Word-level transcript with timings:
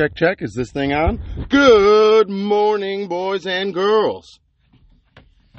check, 0.00 0.14
check. 0.14 0.40
Is 0.40 0.54
this 0.54 0.72
thing 0.72 0.94
on? 0.94 1.20
Good 1.50 2.30
morning, 2.30 3.06
boys 3.06 3.44
and 3.44 3.74
girls. 3.74 4.40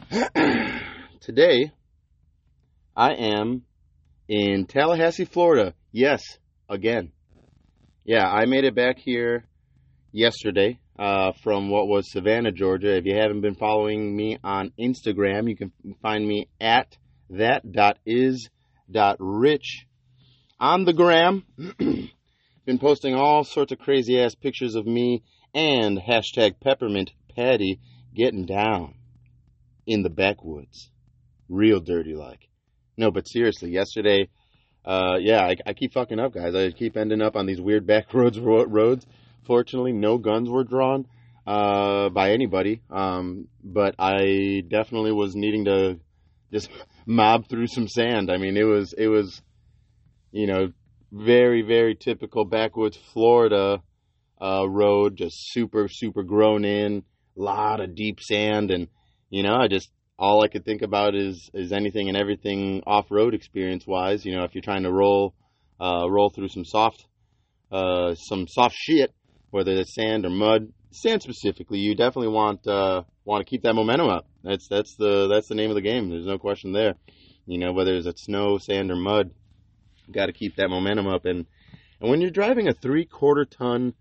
Today, 1.21 1.71
I 2.97 3.11
am 3.11 3.61
in 4.27 4.65
Tallahassee, 4.65 5.25
Florida. 5.25 5.75
Yes, 5.91 6.23
again. 6.67 7.11
Yeah, 8.03 8.25
I 8.27 8.45
made 8.45 8.63
it 8.63 8.73
back 8.73 8.97
here 8.97 9.45
yesterday 10.11 10.79
uh, 10.97 11.33
from 11.43 11.69
what 11.69 11.87
was 11.87 12.11
Savannah, 12.11 12.51
Georgia. 12.51 12.97
If 12.97 13.05
you 13.05 13.15
haven't 13.15 13.41
been 13.41 13.53
following 13.53 14.15
me 14.15 14.39
on 14.43 14.71
Instagram, 14.79 15.49
you 15.49 15.55
can 15.55 15.71
find 16.01 16.27
me 16.27 16.47
at 16.59 16.97
that.is.rich 17.29 18.47
on 20.59 20.85
the 20.85 20.93
gram. 20.93 21.43
been 22.65 22.79
posting 22.79 23.15
all 23.15 23.43
sorts 23.43 23.71
of 23.71 23.79
crazy 23.79 24.19
ass 24.19 24.35
pictures 24.35 24.75
of 24.75 24.85
me 24.85 25.23
and 25.53 25.99
hashtag 25.99 26.59
peppermint 26.59 27.11
patty 27.35 27.79
getting 28.15 28.45
down 28.45 28.95
in 29.85 30.03
the 30.03 30.09
backwoods. 30.09 30.91
Real 31.49 31.79
dirty 31.79 32.15
like. 32.15 32.47
No, 32.97 33.11
but 33.11 33.27
seriously, 33.27 33.71
yesterday, 33.71 34.29
uh, 34.85 35.17
yeah, 35.19 35.41
I, 35.41 35.55
I, 35.65 35.73
keep 35.73 35.93
fucking 35.93 36.19
up, 36.19 36.33
guys. 36.33 36.55
I 36.55 36.71
keep 36.71 36.97
ending 36.97 37.21
up 37.21 37.35
on 37.35 37.45
these 37.45 37.59
weird 37.59 37.85
back 37.87 38.13
roads. 38.13 38.39
roads. 38.39 39.05
Fortunately, 39.45 39.91
no 39.91 40.17
guns 40.17 40.49
were 40.49 40.63
drawn 40.63 41.07
uh, 41.47 42.09
by 42.09 42.31
anybody, 42.31 42.81
um, 42.89 43.47
but 43.63 43.95
I 43.97 44.63
definitely 44.67 45.11
was 45.11 45.35
needing 45.35 45.65
to 45.65 45.99
just 46.53 46.69
mob 47.05 47.47
through 47.47 47.67
some 47.67 47.87
sand. 47.87 48.31
I 48.31 48.37
mean, 48.37 48.55
it 48.55 48.63
was 48.63 48.93
it 48.93 49.07
was, 49.07 49.41
you 50.31 50.47
know, 50.47 50.71
very 51.11 51.61
very 51.61 51.95
typical 51.95 52.45
backwoods 52.45 52.97
Florida 53.13 53.81
uh, 54.41 54.67
road, 54.67 55.17
just 55.17 55.51
super 55.51 55.87
super 55.87 56.23
grown 56.23 56.65
in, 56.65 57.03
lot 57.35 57.79
of 57.79 57.95
deep 57.95 58.19
sand, 58.19 58.71
and 58.71 58.87
you 59.29 59.43
know, 59.43 59.55
I 59.55 59.67
just 59.67 59.89
all 60.17 60.43
I 60.43 60.47
could 60.47 60.65
think 60.65 60.81
about 60.81 61.15
is 61.15 61.49
is 61.53 61.71
anything 61.71 62.07
and 62.07 62.17
everything 62.17 62.83
off 62.85 63.11
road 63.11 63.33
experience 63.33 63.85
wise. 63.85 64.25
You 64.25 64.35
know, 64.35 64.43
if 64.43 64.53
you're 64.53 64.61
trying 64.61 64.83
to 64.83 64.91
roll 64.91 65.33
uh, 65.79 66.09
roll 66.09 66.29
through 66.29 66.49
some 66.49 66.65
soft 66.65 67.05
uh, 67.71 68.15
some 68.15 68.47
soft 68.47 68.75
shit, 68.77 69.13
whether 69.49 69.71
it's 69.71 69.95
sand 69.95 70.25
or 70.25 70.29
mud, 70.29 70.71
sand 70.91 71.21
specifically, 71.21 71.79
you 71.79 71.95
definitely 71.95 72.29
want 72.29 72.67
uh, 72.67 73.03
want 73.25 73.45
to 73.45 73.49
keep 73.49 73.63
that 73.63 73.73
momentum 73.73 74.09
up. 74.09 74.27
That's 74.43 74.67
that's 74.67 74.95
the 74.95 75.27
that's 75.27 75.47
the 75.47 75.55
name 75.55 75.69
of 75.69 75.75
the 75.75 75.81
game. 75.81 76.09
There's 76.09 76.25
no 76.25 76.37
question 76.37 76.71
there. 76.71 76.95
You 77.47 77.57
know, 77.57 77.73
whether 77.73 77.95
it's 77.95 78.23
snow, 78.23 78.57
sand, 78.59 78.91
or 78.91 78.95
mud, 78.95 79.31
got 80.11 80.27
to 80.27 80.33
keep 80.33 80.55
that 80.57 80.69
momentum 80.69 81.07
up. 81.07 81.25
And 81.25 81.45
and 81.99 82.09
when 82.09 82.21
you're 82.21 82.31
driving 82.31 82.67
a 82.67 82.73
three 82.73 83.05
quarter 83.05 83.45
ton, 83.45 83.93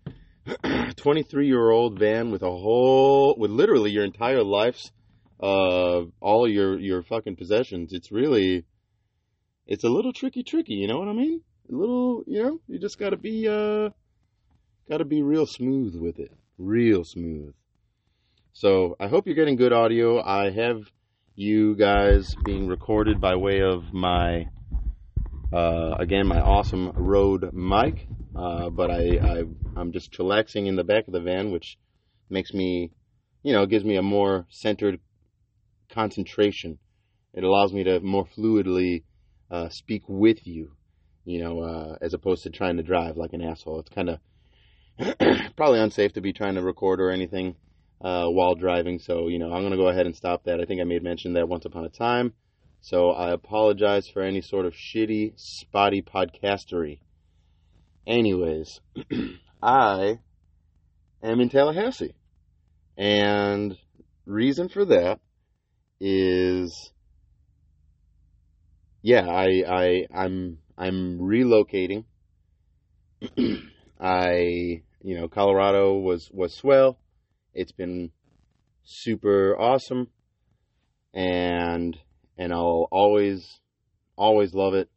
23 0.95 1.47
year 1.47 1.69
old 1.69 1.99
van 1.99 2.31
with 2.31 2.41
a 2.41 2.49
whole 2.49 3.35
with 3.37 3.51
literally 3.51 3.91
your 3.91 4.03
entire 4.03 4.43
life's 4.43 4.91
uh, 5.41 6.03
all 6.19 6.47
your 6.47 6.79
your 6.79 7.03
fucking 7.03 7.35
possessions. 7.35 7.93
It's 7.93 8.11
really, 8.11 8.65
it's 9.67 9.83
a 9.83 9.89
little 9.89 10.13
tricky, 10.13 10.43
tricky. 10.43 10.73
You 10.73 10.87
know 10.87 10.99
what 10.99 11.07
I 11.07 11.13
mean? 11.13 11.41
A 11.71 11.75
little, 11.75 12.23
you 12.27 12.43
know, 12.43 12.59
you 12.67 12.79
just 12.79 12.99
gotta 12.99 13.17
be 13.17 13.47
uh, 13.47 13.89
gotta 14.89 15.05
be 15.05 15.21
real 15.21 15.45
smooth 15.45 15.95
with 15.95 16.19
it, 16.19 16.31
real 16.57 17.03
smooth. 17.03 17.53
So 18.53 18.95
I 18.99 19.07
hope 19.07 19.25
you're 19.25 19.35
getting 19.35 19.55
good 19.55 19.73
audio. 19.73 20.21
I 20.21 20.51
have 20.51 20.81
you 21.35 21.75
guys 21.75 22.35
being 22.43 22.67
recorded 22.67 23.21
by 23.21 23.35
way 23.35 23.61
of 23.61 23.93
my 23.93 24.47
uh, 25.51 25.95
again 25.99 26.27
my 26.27 26.39
awesome 26.39 26.91
Rode 26.95 27.51
mic, 27.53 28.07
uh, 28.35 28.69
but 28.69 28.89
I, 28.89 29.17
I 29.17 29.43
I'm 29.75 29.91
just 29.91 30.11
chillaxing 30.11 30.67
in 30.67 30.75
the 30.75 30.83
back 30.83 31.07
of 31.07 31.13
the 31.13 31.19
van, 31.21 31.51
which 31.51 31.77
makes 32.29 32.53
me, 32.53 32.91
you 33.43 33.53
know, 33.53 33.65
gives 33.65 33.85
me 33.85 33.95
a 33.95 34.01
more 34.01 34.47
centered 34.49 34.99
concentration. 35.89 36.79
It 37.33 37.43
allows 37.43 37.73
me 37.73 37.83
to 37.83 37.99
more 37.99 38.25
fluidly 38.25 39.03
uh, 39.49 39.69
speak 39.69 40.03
with 40.07 40.45
you, 40.47 40.71
you 41.25 41.43
know, 41.43 41.61
uh, 41.61 41.97
as 42.01 42.13
opposed 42.13 42.43
to 42.43 42.49
trying 42.49 42.77
to 42.77 42.83
drive 42.83 43.17
like 43.17 43.33
an 43.33 43.41
asshole. 43.41 43.79
It's 43.79 43.89
kind 43.89 44.09
of 44.09 44.19
probably 45.55 45.79
unsafe 45.79 46.13
to 46.13 46.21
be 46.21 46.33
trying 46.33 46.55
to 46.55 46.61
record 46.61 46.99
or 46.99 47.09
anything 47.09 47.55
uh, 48.01 48.27
while 48.27 48.55
driving. 48.55 48.99
So, 48.99 49.27
you 49.27 49.39
know, 49.39 49.53
I'm 49.53 49.61
going 49.61 49.71
to 49.71 49.77
go 49.77 49.87
ahead 49.87 50.05
and 50.05 50.15
stop 50.15 50.45
that. 50.45 50.59
I 50.59 50.65
think 50.65 50.81
I 50.81 50.85
made 50.85 51.03
mention 51.03 51.33
that 51.33 51.47
once 51.47 51.65
upon 51.65 51.85
a 51.85 51.89
time. 51.89 52.33
So 52.81 53.11
I 53.11 53.31
apologize 53.31 54.07
for 54.09 54.23
any 54.23 54.41
sort 54.41 54.65
of 54.65 54.73
shitty, 54.73 55.33
spotty 55.35 56.01
podcastery. 56.01 56.99
Anyways, 58.07 58.81
I 59.63 60.19
am 61.21 61.39
in 61.39 61.49
Tallahassee. 61.49 62.15
And 62.97 63.77
reason 64.25 64.67
for 64.67 64.83
that 64.85 65.19
is 65.99 66.91
yeah, 69.03 69.27
I 69.27 69.63
I 69.67 70.07
I'm 70.13 70.57
I'm 70.75 71.19
relocating. 71.19 72.05
I 73.99 74.81
you 75.03 75.15
know 75.19 75.27
Colorado 75.27 75.93
was 75.99 76.29
was 76.31 76.55
swell. 76.55 76.97
It's 77.53 77.71
been 77.71 78.11
super 78.83 79.55
awesome, 79.59 80.07
and 81.13 81.97
and 82.41 82.53
I'll 82.53 82.87
always 82.91 83.59
always 84.15 84.53
love 84.53 84.73
it. 84.73 84.89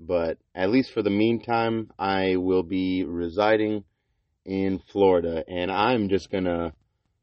But 0.00 0.38
at 0.54 0.70
least 0.70 0.92
for 0.92 1.02
the 1.02 1.10
meantime, 1.10 1.90
I 1.98 2.36
will 2.36 2.62
be 2.62 3.04
residing 3.04 3.84
in 4.44 4.80
Florida, 4.92 5.44
and 5.48 5.70
I'm 5.70 6.08
just 6.08 6.30
gonna 6.30 6.72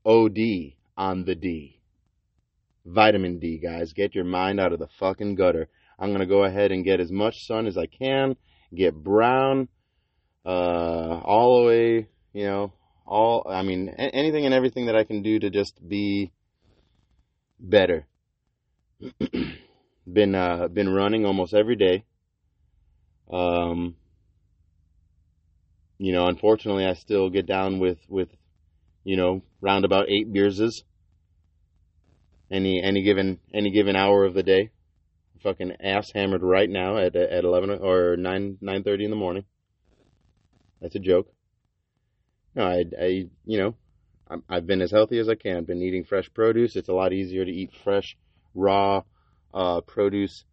OD 0.06 0.38
on 0.98 1.26
the 1.26 1.36
D 1.36 1.76
vitamin 2.86 3.40
D, 3.40 3.58
guys. 3.58 3.94
Get 3.94 4.16
your 4.16 4.24
mind 4.24 4.60
out 4.60 4.74
of 4.74 4.80
the 4.80 4.88
fucking 5.00 5.36
gutter. 5.36 5.68
I'm 5.98 6.10
to 6.20 6.26
go 6.26 6.44
ahead 6.44 6.72
and 6.72 6.86
get 6.86 7.00
as 7.00 7.12
much 7.12 7.46
sun 7.48 7.68
as 7.68 7.78
I 7.78 7.88
can, 7.88 8.36
get 8.74 8.94
brown, 8.94 9.70
uh, 10.46 10.50
all 11.24 11.62
the 11.62 11.68
way, 11.68 12.08
you 12.34 12.46
know, 12.46 12.74
all, 13.08 13.48
I 13.50 13.64
mean, 13.64 13.90
anything 13.90 14.46
and 14.46 14.54
everything 14.54 14.88
that 14.88 14.96
I 14.96 15.04
can 15.04 15.22
do 15.22 15.40
to 15.40 15.50
just 15.50 15.80
be 15.88 16.32
better. 17.60 18.06
been, 20.12 20.36
uh, 20.36 20.68
been 20.68 20.90
running 20.90 21.26
almost 21.26 21.54
every 21.54 21.76
day. 21.76 22.06
Um, 23.32 23.96
you 25.98 26.12
know, 26.12 26.28
unfortunately, 26.28 26.86
I 26.86 26.94
still 26.94 27.30
get 27.30 27.46
down 27.46 27.80
with, 27.80 28.00
with, 28.08 28.30
you 29.04 29.18
know, 29.18 29.42
round 29.62 29.86
about 29.86 30.10
eight 30.10 30.32
beerses 30.32 30.84
any 32.52 32.82
any 32.82 33.04
given 33.04 33.40
any 33.54 33.72
given 33.72 33.96
hour 33.96 34.26
of 34.26 34.34
the 34.34 34.44
day. 34.44 34.72
Fucking 35.44 35.74
ass 35.80 36.12
hammered 36.14 36.42
right 36.42 36.70
now 36.70 36.98
at 36.98 37.16
at 37.16 37.44
eleven 37.44 37.70
or 37.70 38.16
nine 38.18 38.58
nine 38.62 38.84
thirty 38.84 39.04
in 39.04 39.12
the 39.12 39.18
morning. 39.18 39.46
That's 40.82 40.96
a 40.96 41.00
joke. 41.00 41.32
No, 42.56 42.66
I, 42.66 42.86
I 43.00 43.28
you 43.46 43.58
know, 43.58 43.76
i 44.30 44.56
have 44.56 44.68
been 44.68 44.82
as 44.82 44.92
healthy 44.92 45.20
as 45.20 45.30
I 45.30 45.36
can. 45.36 45.66
Been 45.66 45.82
eating 45.82 46.04
fresh 46.04 46.32
produce. 46.34 46.76
It's 46.76 46.90
a 46.90 46.94
lot 46.94 47.14
easier 47.14 47.46
to 47.46 47.52
eat 47.52 47.72
fresh, 47.84 48.18
raw 48.54 49.04
uh, 49.56 49.82
produce. 49.82 50.44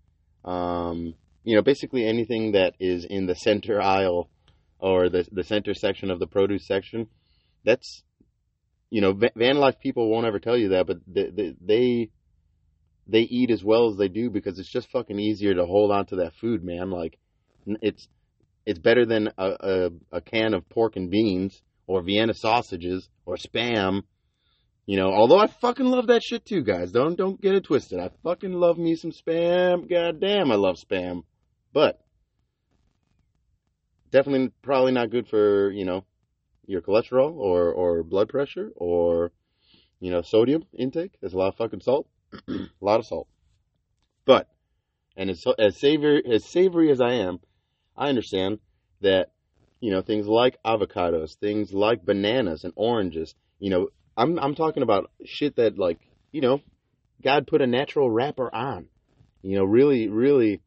Um, 0.44 1.14
you 1.44 1.56
know, 1.56 1.62
basically 1.62 2.06
anything 2.06 2.52
that 2.52 2.74
is 2.80 3.04
in 3.04 3.26
the 3.26 3.34
center 3.34 3.82
aisle 3.82 4.30
or 4.78 5.08
the 5.08 5.26
the 5.30 5.44
center 5.44 5.74
section 5.74 6.10
of 6.10 6.18
the 6.18 6.26
produce 6.26 6.66
section. 6.66 7.08
That's 7.64 8.02
you 8.90 9.00
know, 9.00 9.12
van 9.12 9.56
life 9.56 9.78
people 9.80 10.08
won't 10.08 10.26
ever 10.26 10.38
tell 10.38 10.56
you 10.56 10.70
that, 10.70 10.86
but 10.86 10.98
they, 11.06 11.54
they 11.60 12.10
they 13.06 13.20
eat 13.20 13.50
as 13.50 13.64
well 13.64 13.90
as 13.90 13.96
they 13.96 14.08
do 14.08 14.30
because 14.30 14.58
it's 14.58 14.70
just 14.70 14.90
fucking 14.90 15.18
easier 15.18 15.54
to 15.54 15.66
hold 15.66 15.90
on 15.90 16.06
to 16.06 16.16
that 16.16 16.34
food, 16.34 16.62
man. 16.62 16.90
Like 16.90 17.18
it's 17.66 18.08
it's 18.66 18.78
better 18.78 19.04
than 19.04 19.28
a, 19.38 19.50
a, 19.60 19.90
a 20.12 20.20
can 20.20 20.54
of 20.54 20.68
pork 20.68 20.96
and 20.96 21.10
beans 21.10 21.62
or 21.86 22.02
Vienna 22.02 22.34
sausages 22.34 23.08
or 23.26 23.36
spam. 23.36 24.02
You 24.84 24.96
know, 24.96 25.12
although 25.12 25.38
I 25.38 25.46
fucking 25.46 25.86
love 25.86 26.08
that 26.08 26.22
shit 26.22 26.44
too, 26.44 26.62
guys. 26.62 26.90
Don't 26.90 27.16
don't 27.16 27.40
get 27.40 27.54
it 27.54 27.64
twisted. 27.64 28.00
I 28.00 28.10
fucking 28.24 28.52
love 28.52 28.78
me 28.78 28.96
some 28.96 29.12
spam. 29.12 29.88
God 29.88 30.20
damn, 30.20 30.50
I 30.50 30.56
love 30.56 30.76
spam. 30.76 31.22
But 31.72 32.02
definitely 34.12 34.52
probably 34.62 34.92
not 34.92 35.10
good 35.10 35.26
for, 35.26 35.72
you 35.72 35.84
know, 35.84 36.04
your 36.66 36.82
cholesterol 36.82 37.34
or, 37.34 37.72
or 37.72 38.04
blood 38.04 38.28
pressure 38.28 38.70
or, 38.76 39.32
you 39.98 40.10
know, 40.10 40.22
sodium 40.22 40.64
intake. 40.78 41.12
There's 41.20 41.32
a 41.32 41.38
lot 41.38 41.48
of 41.48 41.56
fucking 41.56 41.80
salt, 41.80 42.08
a 42.48 42.68
lot 42.80 43.00
of 43.00 43.06
salt. 43.06 43.26
But, 44.24 44.48
and 45.16 45.30
as, 45.30 45.44
as 45.58 45.76
savory, 45.76 46.22
as 46.30 46.44
savory 46.44 46.92
as 46.92 47.00
I 47.00 47.14
am, 47.14 47.40
I 47.96 48.08
understand 48.08 48.60
that, 49.00 49.32
you 49.80 49.90
know, 49.90 50.02
things 50.02 50.28
like 50.28 50.62
avocados, 50.64 51.34
things 51.34 51.72
like 51.72 52.04
bananas 52.04 52.62
and 52.64 52.72
oranges, 52.76 53.34
you 53.58 53.70
know, 53.70 53.88
I'm, 54.16 54.38
I'm 54.38 54.54
talking 54.54 54.82
about 54.82 55.10
shit 55.24 55.56
that 55.56 55.78
like, 55.78 55.98
you 56.30 56.40
know, 56.40 56.60
God 57.22 57.46
put 57.46 57.62
a 57.62 57.66
natural 57.66 58.10
wrapper 58.10 58.52
on. 58.54 58.86
You 59.42 59.56
know, 59.56 59.64
really, 59.64 60.08
really, 60.08 60.60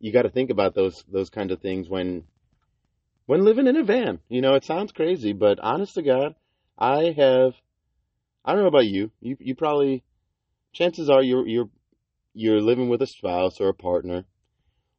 you 0.00 0.12
got 0.12 0.22
to 0.22 0.30
think 0.30 0.50
about 0.50 0.74
those 0.74 1.04
those 1.10 1.30
kind 1.30 1.50
of 1.50 1.60
things 1.60 1.88
when 1.88 2.24
when 3.26 3.44
living 3.44 3.66
in 3.66 3.76
a 3.76 3.84
van. 3.84 4.20
You 4.28 4.40
know, 4.40 4.54
it 4.54 4.64
sounds 4.64 4.92
crazy, 4.92 5.32
but 5.32 5.60
honest 5.60 5.94
to 5.94 6.02
God, 6.02 6.34
I 6.78 7.14
have. 7.16 7.54
I 8.44 8.52
don't 8.52 8.62
know 8.62 8.68
about 8.68 8.86
you. 8.86 9.10
You 9.20 9.36
you 9.40 9.54
probably 9.54 10.04
chances 10.72 11.08
are 11.08 11.22
you're 11.22 11.46
you're 11.46 11.68
you're 12.34 12.60
living 12.60 12.88
with 12.88 13.02
a 13.02 13.06
spouse 13.06 13.60
or 13.60 13.68
a 13.68 13.74
partner 13.74 14.24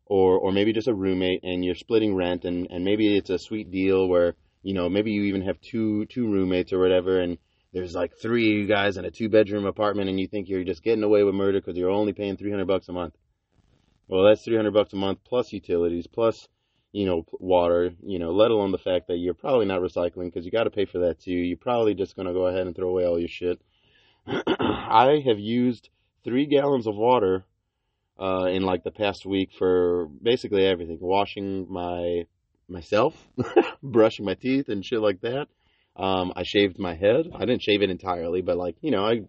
or 0.05 0.37
or 0.37 0.51
maybe 0.51 0.73
just 0.73 0.87
a 0.87 0.93
roommate 0.93 1.43
and 1.43 1.63
you're 1.63 1.75
splitting 1.75 2.15
rent 2.15 2.45
and 2.45 2.67
and 2.71 2.83
maybe 2.83 3.15
it's 3.15 3.29
a 3.29 3.37
sweet 3.37 3.69
deal 3.71 4.07
where 4.07 4.35
you 4.63 4.73
know 4.73 4.89
maybe 4.89 5.11
you 5.11 5.23
even 5.23 5.41
have 5.41 5.61
two 5.61 6.05
two 6.07 6.27
roommates 6.27 6.73
or 6.73 6.79
whatever 6.79 7.19
and 7.19 7.37
there's 7.73 7.95
like 7.95 8.13
three 8.15 8.51
of 8.51 8.57
you 8.57 8.67
guys 8.67 8.97
in 8.97 9.05
a 9.05 9.11
two 9.11 9.29
bedroom 9.29 9.65
apartment 9.65 10.09
and 10.09 10.19
you 10.19 10.27
think 10.27 10.47
you're 10.47 10.63
just 10.63 10.83
getting 10.83 11.03
away 11.03 11.23
with 11.23 11.35
murder 11.35 11.59
because 11.59 11.77
you're 11.77 11.89
only 11.89 12.13
paying 12.13 12.37
300 12.37 12.65
bucks 12.65 12.89
a 12.89 12.93
month. 12.93 13.15
Well 14.07 14.23
that's 14.23 14.43
300 14.43 14.73
bucks 14.73 14.93
a 14.93 14.95
month 14.95 15.19
plus 15.25 15.51
utilities 15.51 16.07
plus 16.07 16.47
you 16.93 17.05
know 17.05 17.25
water 17.33 17.91
you 18.01 18.17
know 18.17 18.31
let 18.31 18.49
alone 18.49 18.71
the 18.71 18.77
fact 18.77 19.07
that 19.07 19.17
you're 19.17 19.33
probably 19.33 19.65
not 19.65 19.81
recycling 19.81 20.25
because 20.25 20.45
you 20.45 20.51
got 20.51 20.63
to 20.63 20.71
pay 20.71 20.85
for 20.85 20.99
that 20.99 21.19
too. 21.19 21.31
You're 21.31 21.57
probably 21.57 21.93
just 21.93 22.15
going 22.15 22.27
to 22.27 22.33
go 22.33 22.47
ahead 22.47 22.67
and 22.67 22.75
throw 22.75 22.89
away 22.89 23.05
all 23.05 23.19
your 23.19 23.27
shit. 23.27 23.61
I 24.27 25.21
have 25.25 25.39
used 25.39 25.89
three 26.23 26.45
gallons 26.45 26.87
of 26.87 26.95
water 26.95 27.45
uh, 28.19 28.45
in 28.45 28.63
like 28.63 28.83
the 28.83 28.91
past 28.91 29.25
week 29.25 29.51
for 29.57 30.07
basically 30.21 30.65
everything 30.65 30.97
washing 30.99 31.71
my 31.71 32.25
myself 32.67 33.15
brushing 33.83 34.25
my 34.25 34.33
teeth 34.33 34.67
and 34.67 34.83
shit 34.83 34.99
like 34.99 35.21
that 35.21 35.47
um, 35.97 36.31
I 36.35 36.43
shaved 36.43 36.77
my 36.77 36.95
head. 36.95 37.31
I 37.33 37.39
didn't 37.45 37.63
shave 37.63 37.81
it 37.81 37.89
entirely, 37.89 38.41
but 38.41 38.55
like, 38.55 38.75
you 38.81 38.91
know, 38.91 39.05
I 39.05 39.21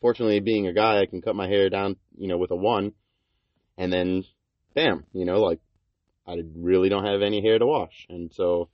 fortunately 0.00 0.40
being 0.40 0.68
a 0.68 0.72
guy, 0.72 1.00
I 1.00 1.06
can 1.06 1.20
cut 1.20 1.34
my 1.34 1.48
hair 1.48 1.68
down, 1.68 1.96
you 2.16 2.28
know, 2.28 2.38
with 2.38 2.52
a 2.52 2.56
one 2.56 2.92
and 3.76 3.92
then 3.92 4.24
bam, 4.74 5.04
you 5.12 5.24
know, 5.24 5.40
like 5.40 5.60
I 6.26 6.36
really 6.56 6.88
don't 6.88 7.04
have 7.04 7.22
any 7.22 7.42
hair 7.42 7.58
to 7.58 7.66
wash. 7.66 8.06
And 8.08 8.32
so, 8.32 8.68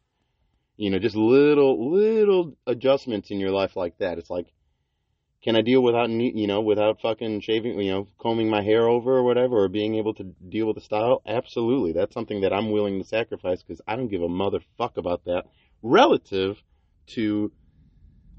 you 0.76 0.90
know, 0.90 0.98
just 0.98 1.16
little, 1.16 1.92
little 1.92 2.56
adjustments 2.66 3.30
in 3.30 3.40
your 3.40 3.50
life 3.50 3.74
like 3.74 3.98
that. 3.98 4.18
It's 4.18 4.30
like, 4.30 4.46
can 5.42 5.56
I 5.56 5.62
deal 5.62 5.82
without, 5.82 6.10
you 6.10 6.46
know, 6.46 6.60
without 6.60 7.00
fucking 7.00 7.40
shaving, 7.40 7.80
you 7.80 7.90
know, 7.90 8.08
combing 8.20 8.50
my 8.50 8.62
hair 8.62 8.86
over 8.86 9.16
or 9.16 9.22
whatever, 9.22 9.64
or 9.64 9.68
being 9.68 9.94
able 9.94 10.12
to 10.14 10.24
deal 10.24 10.66
with 10.66 10.76
the 10.76 10.82
style? 10.82 11.22
Absolutely. 11.26 11.92
That's 11.92 12.12
something 12.12 12.42
that 12.42 12.52
I'm 12.52 12.70
willing 12.70 12.98
to 12.98 13.08
sacrifice 13.08 13.62
because 13.62 13.80
I 13.88 13.96
don't 13.96 14.08
give 14.08 14.20
a 14.20 14.28
motherfuck 14.28 14.98
about 14.98 15.24
that 15.24 15.44
relative 15.82 16.62
to 17.14 17.52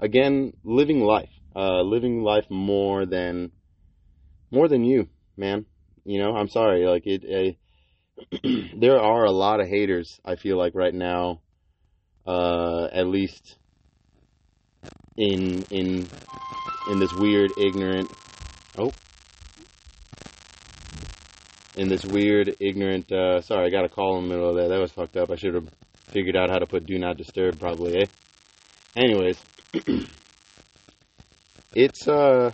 again 0.00 0.52
living 0.64 1.00
life, 1.00 1.30
uh, 1.54 1.82
living 1.82 2.22
life 2.22 2.50
more 2.50 3.06
than 3.06 3.52
more 4.50 4.68
than 4.68 4.84
you, 4.84 5.08
man. 5.36 5.66
You 6.04 6.18
know, 6.18 6.36
I'm 6.36 6.48
sorry, 6.48 6.86
like 6.86 7.06
it. 7.06 7.56
there 8.80 9.00
are 9.00 9.24
a 9.24 9.30
lot 9.30 9.60
of 9.60 9.68
haters. 9.68 10.20
I 10.24 10.36
feel 10.36 10.56
like 10.56 10.74
right 10.74 10.94
now, 10.94 11.40
uh, 12.26 12.88
at 12.92 13.06
least 13.06 13.56
in 15.16 15.62
in 15.70 16.08
in 16.90 16.98
this 16.98 17.12
weird 17.14 17.52
ignorant. 17.58 18.10
Oh, 18.78 18.92
in 21.74 21.88
this 21.88 22.04
weird, 22.04 22.56
ignorant. 22.60 23.10
Uh, 23.10 23.40
sorry, 23.40 23.66
I 23.66 23.70
got 23.70 23.84
a 23.84 23.88
call 23.88 24.18
in 24.18 24.24
the 24.24 24.34
middle 24.34 24.50
of 24.50 24.56
that. 24.56 24.68
That 24.68 24.80
was 24.80 24.92
fucked 24.92 25.16
up. 25.16 25.30
I 25.30 25.36
should 25.36 25.54
have 25.54 25.68
figured 26.08 26.36
out 26.36 26.50
how 26.50 26.58
to 26.58 26.66
put 26.66 26.86
"do 26.86 26.98
not 26.98 27.16
disturb" 27.16 27.58
probably, 27.58 28.02
eh? 28.02 28.06
Anyways, 28.94 29.42
it's 31.74 32.06
uh, 32.06 32.52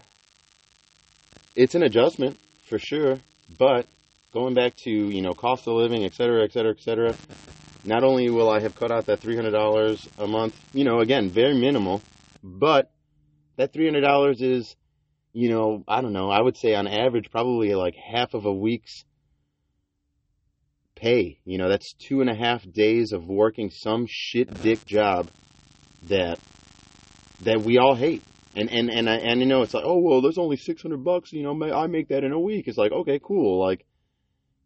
it's 1.57 1.75
an 1.75 1.83
adjustment 1.83 2.39
for 2.69 2.79
sure. 2.79 3.19
But 3.59 3.87
going 4.33 4.55
back 4.55 4.77
to 4.85 4.91
you 4.91 5.21
know 5.21 5.33
cost 5.33 5.67
of 5.67 5.75
living, 5.75 6.05
et 6.05 6.15
cetera, 6.15 6.45
et 6.45 6.53
cetera, 6.53 6.71
et 6.71 6.81
cetera. 6.81 7.15
Not 7.85 8.05
only 8.05 8.29
will 8.29 8.51
I 8.51 8.61
have 8.61 8.75
cut 8.77 8.93
out 8.93 9.07
that 9.07 9.21
three 9.21 9.35
hundred 9.35 9.53
dollars 9.53 10.09
a 10.19 10.27
month, 10.27 10.55
you 10.73 10.85
know, 10.85 11.01
again 11.01 11.29
very 11.31 11.55
minimal, 11.55 12.03
but 12.43 12.91
that 13.57 13.73
three 13.73 13.87
hundred 13.87 14.03
dollars 14.03 14.41
is, 14.41 14.77
you 15.33 15.49
know, 15.49 15.83
I 15.89 16.01
don't 16.03 16.13
know. 16.13 16.31
I 16.31 16.41
would 16.41 16.57
say 16.57 16.75
on 16.75 16.87
average 16.87 17.31
probably 17.31 17.75
like 17.75 17.95
half 17.97 18.35
of 18.35 18.47
a 18.47 18.53
week's 18.53 19.05
pay. 20.95 21.39
You 21.45 21.59
know, 21.59 21.69
that's 21.69 21.95
two 21.95 22.21
and 22.21 22.31
a 22.31 22.35
half 22.35 22.63
days 22.71 23.13
of 23.13 23.27
working 23.27 23.71
some 23.71 24.07
shit 24.09 24.63
dick 24.63 24.85
job 24.85 25.31
that 26.05 26.39
that 27.41 27.63
we 27.63 27.79
all 27.79 27.95
hate. 27.95 28.23
And 28.55 28.71
and 28.71 28.91
and 28.91 29.09
I, 29.09 29.17
and 29.17 29.41
you 29.41 29.47
know 29.47 29.63
it's 29.63 29.75
like 29.75 29.85
oh 29.87 29.99
well 29.99 30.21
there's 30.21 30.39
only 30.39 30.57
600 30.57 31.05
bucks 31.05 31.33
you 31.33 31.43
know 31.43 31.73
I 31.73 31.87
make 31.87 32.09
that 32.09 32.25
in 32.25 32.33
a 32.33 32.41
week. 32.41 32.67
It's 32.67 32.79
like 32.79 32.93
okay 32.93 33.21
cool 33.23 33.61
like 33.61 33.85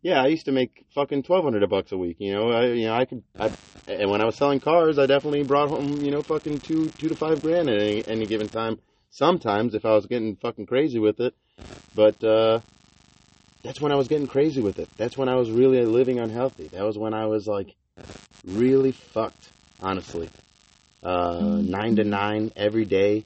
yeah 0.02 0.22
I 0.22 0.28
used 0.28 0.46
to 0.46 0.52
make 0.52 0.84
fucking 0.94 1.24
1200 1.26 1.68
bucks 1.68 1.92
a 1.92 1.98
week. 1.98 2.16
You 2.20 2.32
know 2.32 2.50
I 2.50 2.66
you 2.66 2.86
know 2.86 2.94
I 2.94 3.04
could 3.04 3.22
I 3.38 3.50
and 3.86 4.10
when 4.10 4.20
I 4.20 4.24
was 4.24 4.36
selling 4.36 4.60
cars 4.60 4.98
I 4.98 5.06
definitely 5.06 5.42
brought 5.42 5.68
home 5.68 6.02
you 6.02 6.10
know 6.10 6.22
fucking 6.22 6.60
two 6.60 6.94
two 6.98 7.08
to 7.08 7.16
five 7.16 7.42
grand 7.42 7.68
at 7.68 7.78
any, 7.78 8.06
any 8.06 8.26
given 8.26 8.48
time. 8.48 8.78
Sometimes 9.10 9.74
if 9.74 9.84
I 9.84 9.92
was 9.92 10.06
getting 10.06 10.36
fucking 10.36 10.66
crazy 10.66 10.98
with 10.98 11.20
it, 11.20 11.34
but 11.94 12.22
uh, 12.24 12.60
that's 13.62 13.80
when 13.80 13.92
I 13.92 13.96
was 13.96 14.08
getting 14.08 14.26
crazy 14.26 14.62
with 14.62 14.78
it. 14.78 14.88
That's 14.96 15.18
when 15.18 15.28
I 15.28 15.34
was 15.34 15.50
really 15.50 15.84
living 15.84 16.18
unhealthy. 16.18 16.68
That 16.72 16.84
was 16.84 16.96
when 16.96 17.12
I 17.12 17.26
was 17.26 17.46
like 17.46 17.74
really 18.42 18.92
fucked 19.12 19.52
honestly 19.80 20.32
uh, 21.02 21.60
nine 21.60 21.96
to 21.96 22.04
nine 22.04 22.52
every 22.56 22.84
day. 22.84 23.24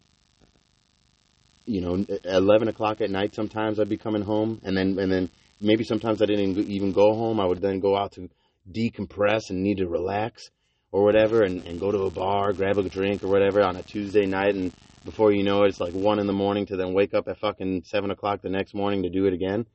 You 1.66 1.80
know, 1.80 2.06
eleven 2.24 2.68
o'clock 2.68 3.00
at 3.00 3.10
night. 3.10 3.34
Sometimes 3.34 3.80
I'd 3.80 3.88
be 3.88 3.96
coming 3.96 4.22
home, 4.22 4.60
and 4.64 4.76
then 4.76 4.98
and 4.98 5.10
then 5.10 5.30
maybe 5.60 5.84
sometimes 5.84 6.22
I 6.22 6.26
didn't 6.26 6.58
even 6.58 6.92
go 6.92 7.14
home. 7.14 7.40
I 7.40 7.46
would 7.46 7.60
then 7.60 7.80
go 7.80 7.96
out 7.96 8.12
to 8.12 8.28
decompress 8.70 9.50
and 9.50 9.62
need 9.62 9.78
to 9.78 9.88
relax 9.88 10.50
or 10.92 11.02
whatever, 11.04 11.42
and, 11.42 11.64
and 11.66 11.80
go 11.80 11.90
to 11.90 12.04
a 12.04 12.10
bar, 12.10 12.52
grab 12.52 12.78
a 12.78 12.88
drink 12.88 13.22
or 13.24 13.28
whatever 13.28 13.62
on 13.62 13.76
a 13.76 13.82
Tuesday 13.82 14.24
night, 14.24 14.54
and 14.54 14.72
before 15.04 15.32
you 15.32 15.42
know 15.42 15.64
it, 15.64 15.68
it's 15.68 15.80
like 15.80 15.92
one 15.92 16.18
in 16.18 16.26
the 16.26 16.32
morning 16.32 16.66
to 16.66 16.76
then 16.76 16.94
wake 16.94 17.12
up 17.12 17.28
at 17.28 17.38
fucking 17.38 17.82
seven 17.84 18.10
o'clock 18.10 18.40
the 18.42 18.48
next 18.48 18.74
morning 18.74 19.02
to 19.02 19.10
do 19.10 19.26
it 19.26 19.34
again. 19.34 19.66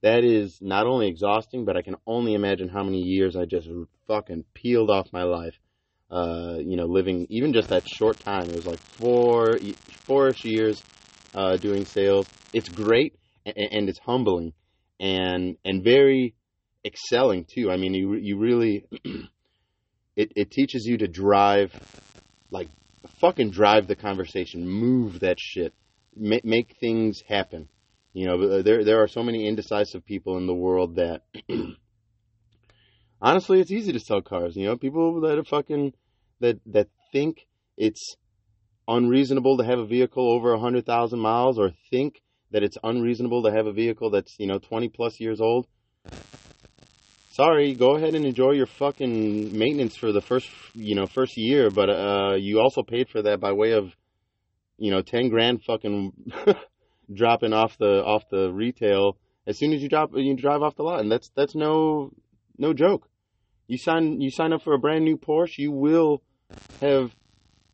That 0.00 0.24
is 0.24 0.58
not 0.60 0.86
only 0.86 1.08
exhausting, 1.08 1.64
but 1.64 1.76
I 1.76 1.82
can 1.82 1.96
only 2.06 2.34
imagine 2.34 2.68
how 2.68 2.82
many 2.82 3.00
years 3.02 3.36
I 3.36 3.44
just 3.44 3.68
fucking 4.06 4.44
peeled 4.54 4.90
off 4.90 5.12
my 5.12 5.24
life 5.24 5.58
uh, 6.10 6.56
you 6.58 6.76
know, 6.76 6.86
living 6.86 7.26
even 7.30 7.52
just 7.52 7.68
that 7.68 7.86
short 7.86 8.18
time. 8.20 8.48
It 8.48 8.54
was 8.54 8.66
like 8.66 8.80
four, 8.98 9.58
four-ish 10.06 10.44
years 10.44 10.82
uh, 11.34 11.56
doing 11.56 11.84
sales. 11.84 12.26
It's 12.52 12.68
great 12.68 13.14
and, 13.44 13.56
and 13.56 13.88
it's 13.88 13.98
humbling 13.98 14.52
and 15.00 15.56
and 15.64 15.84
very 15.84 16.34
excelling 16.84 17.46
too. 17.52 17.70
I 17.70 17.76
mean, 17.76 17.94
you 17.94 18.14
you 18.14 18.38
really 18.38 18.84
it 20.16 20.32
it 20.34 20.50
teaches 20.50 20.84
you 20.86 20.98
to 20.98 21.08
drive 21.08 21.72
like 22.50 22.68
fucking 23.20 23.50
drive 23.50 23.86
the 23.86 23.96
conversation, 23.96 24.68
move 24.68 25.20
that 25.20 25.38
shit, 25.38 25.72
make, 26.16 26.44
make 26.44 26.76
things 26.80 27.22
happen. 27.28 27.68
You 28.12 28.26
know, 28.26 28.62
there 28.62 28.84
there 28.84 29.02
are 29.02 29.08
so 29.08 29.22
many 29.22 29.46
indecisive 29.46 30.04
people 30.04 30.38
in 30.38 30.46
the 30.46 30.54
world 30.54 30.96
that 30.96 31.22
honestly, 33.22 33.60
it's 33.60 33.70
easy 33.70 33.92
to 33.92 34.00
sell 34.00 34.22
cars. 34.22 34.56
You 34.56 34.66
know, 34.66 34.76
people 34.76 35.20
that 35.22 35.38
are 35.38 35.44
fucking 35.44 35.92
that 36.40 36.60
that 36.66 36.88
think 37.12 37.46
it's 37.76 38.16
unreasonable 38.86 39.58
to 39.58 39.64
have 39.64 39.78
a 39.78 39.86
vehicle 39.86 40.30
over 40.32 40.52
a 40.52 40.58
hundred 40.58 40.86
thousand 40.86 41.20
miles, 41.20 41.58
or 41.58 41.72
think 41.90 42.22
that 42.50 42.62
it's 42.62 42.78
unreasonable 42.82 43.42
to 43.42 43.52
have 43.52 43.66
a 43.66 43.72
vehicle 43.72 44.10
that's 44.10 44.34
you 44.38 44.46
know 44.46 44.58
twenty 44.58 44.88
plus 44.88 45.20
years 45.20 45.40
old. 45.40 45.66
Sorry, 47.30 47.74
go 47.74 47.96
ahead 47.96 48.14
and 48.14 48.26
enjoy 48.26 48.52
your 48.52 48.66
fucking 48.66 49.56
maintenance 49.56 49.96
for 49.96 50.12
the 50.12 50.20
first 50.20 50.50
you 50.74 50.94
know 50.94 51.06
first 51.06 51.36
year, 51.36 51.70
but 51.70 51.88
uh, 51.88 52.34
you 52.36 52.60
also 52.60 52.82
paid 52.82 53.08
for 53.08 53.22
that 53.22 53.40
by 53.40 53.52
way 53.52 53.72
of 53.72 53.92
you 54.78 54.90
know 54.90 55.02
ten 55.02 55.28
grand 55.28 55.62
fucking 55.62 56.12
dropping 57.14 57.52
off 57.52 57.78
the 57.78 58.04
off 58.04 58.24
the 58.30 58.50
retail 58.52 59.16
as 59.46 59.58
soon 59.58 59.72
as 59.72 59.82
you 59.82 59.88
drop 59.88 60.10
you 60.14 60.36
drive 60.36 60.62
off 60.62 60.76
the 60.76 60.82
lot, 60.82 61.00
and 61.00 61.10
that's 61.10 61.30
that's 61.34 61.54
no 61.54 62.12
no 62.58 62.74
joke. 62.74 63.08
You 63.66 63.78
sign 63.78 64.20
you 64.20 64.30
sign 64.30 64.52
up 64.52 64.62
for 64.62 64.74
a 64.74 64.78
brand 64.78 65.04
new 65.04 65.16
Porsche, 65.16 65.58
you 65.58 65.72
will 65.72 66.22
have 66.80 67.10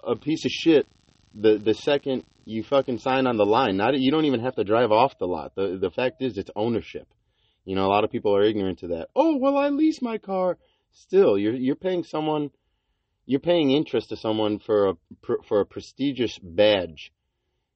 a 0.02 0.16
piece 0.16 0.44
of 0.44 0.50
shit 0.50 0.86
the 1.34 1.58
the 1.58 1.74
second 1.74 2.24
you 2.44 2.62
fucking 2.62 2.98
sign 2.98 3.26
on 3.26 3.36
the 3.36 3.46
line. 3.46 3.76
Not 3.76 3.98
you 3.98 4.10
don't 4.10 4.26
even 4.26 4.40
have 4.40 4.54
to 4.56 4.64
drive 4.64 4.92
off 4.92 5.18
the 5.18 5.26
lot. 5.26 5.54
The 5.54 5.78
the 5.80 5.90
fact 5.90 6.22
is 6.22 6.38
it's 6.38 6.50
ownership. 6.54 7.08
You 7.64 7.74
know, 7.74 7.86
a 7.86 7.88
lot 7.88 8.04
of 8.04 8.10
people 8.10 8.36
are 8.36 8.42
ignorant 8.42 8.80
to 8.80 8.88
that. 8.88 9.08
Oh, 9.16 9.36
well 9.36 9.56
I 9.56 9.70
lease 9.70 10.02
my 10.02 10.18
car. 10.18 10.58
Still, 10.92 11.38
you're 11.38 11.54
you're 11.54 11.76
paying 11.76 12.04
someone 12.04 12.50
you're 13.26 13.40
paying 13.40 13.70
interest 13.70 14.10
to 14.10 14.16
someone 14.16 14.58
for 14.58 14.90
a 14.90 14.94
for 15.48 15.60
a 15.60 15.66
prestigious 15.66 16.38
badge. 16.38 17.12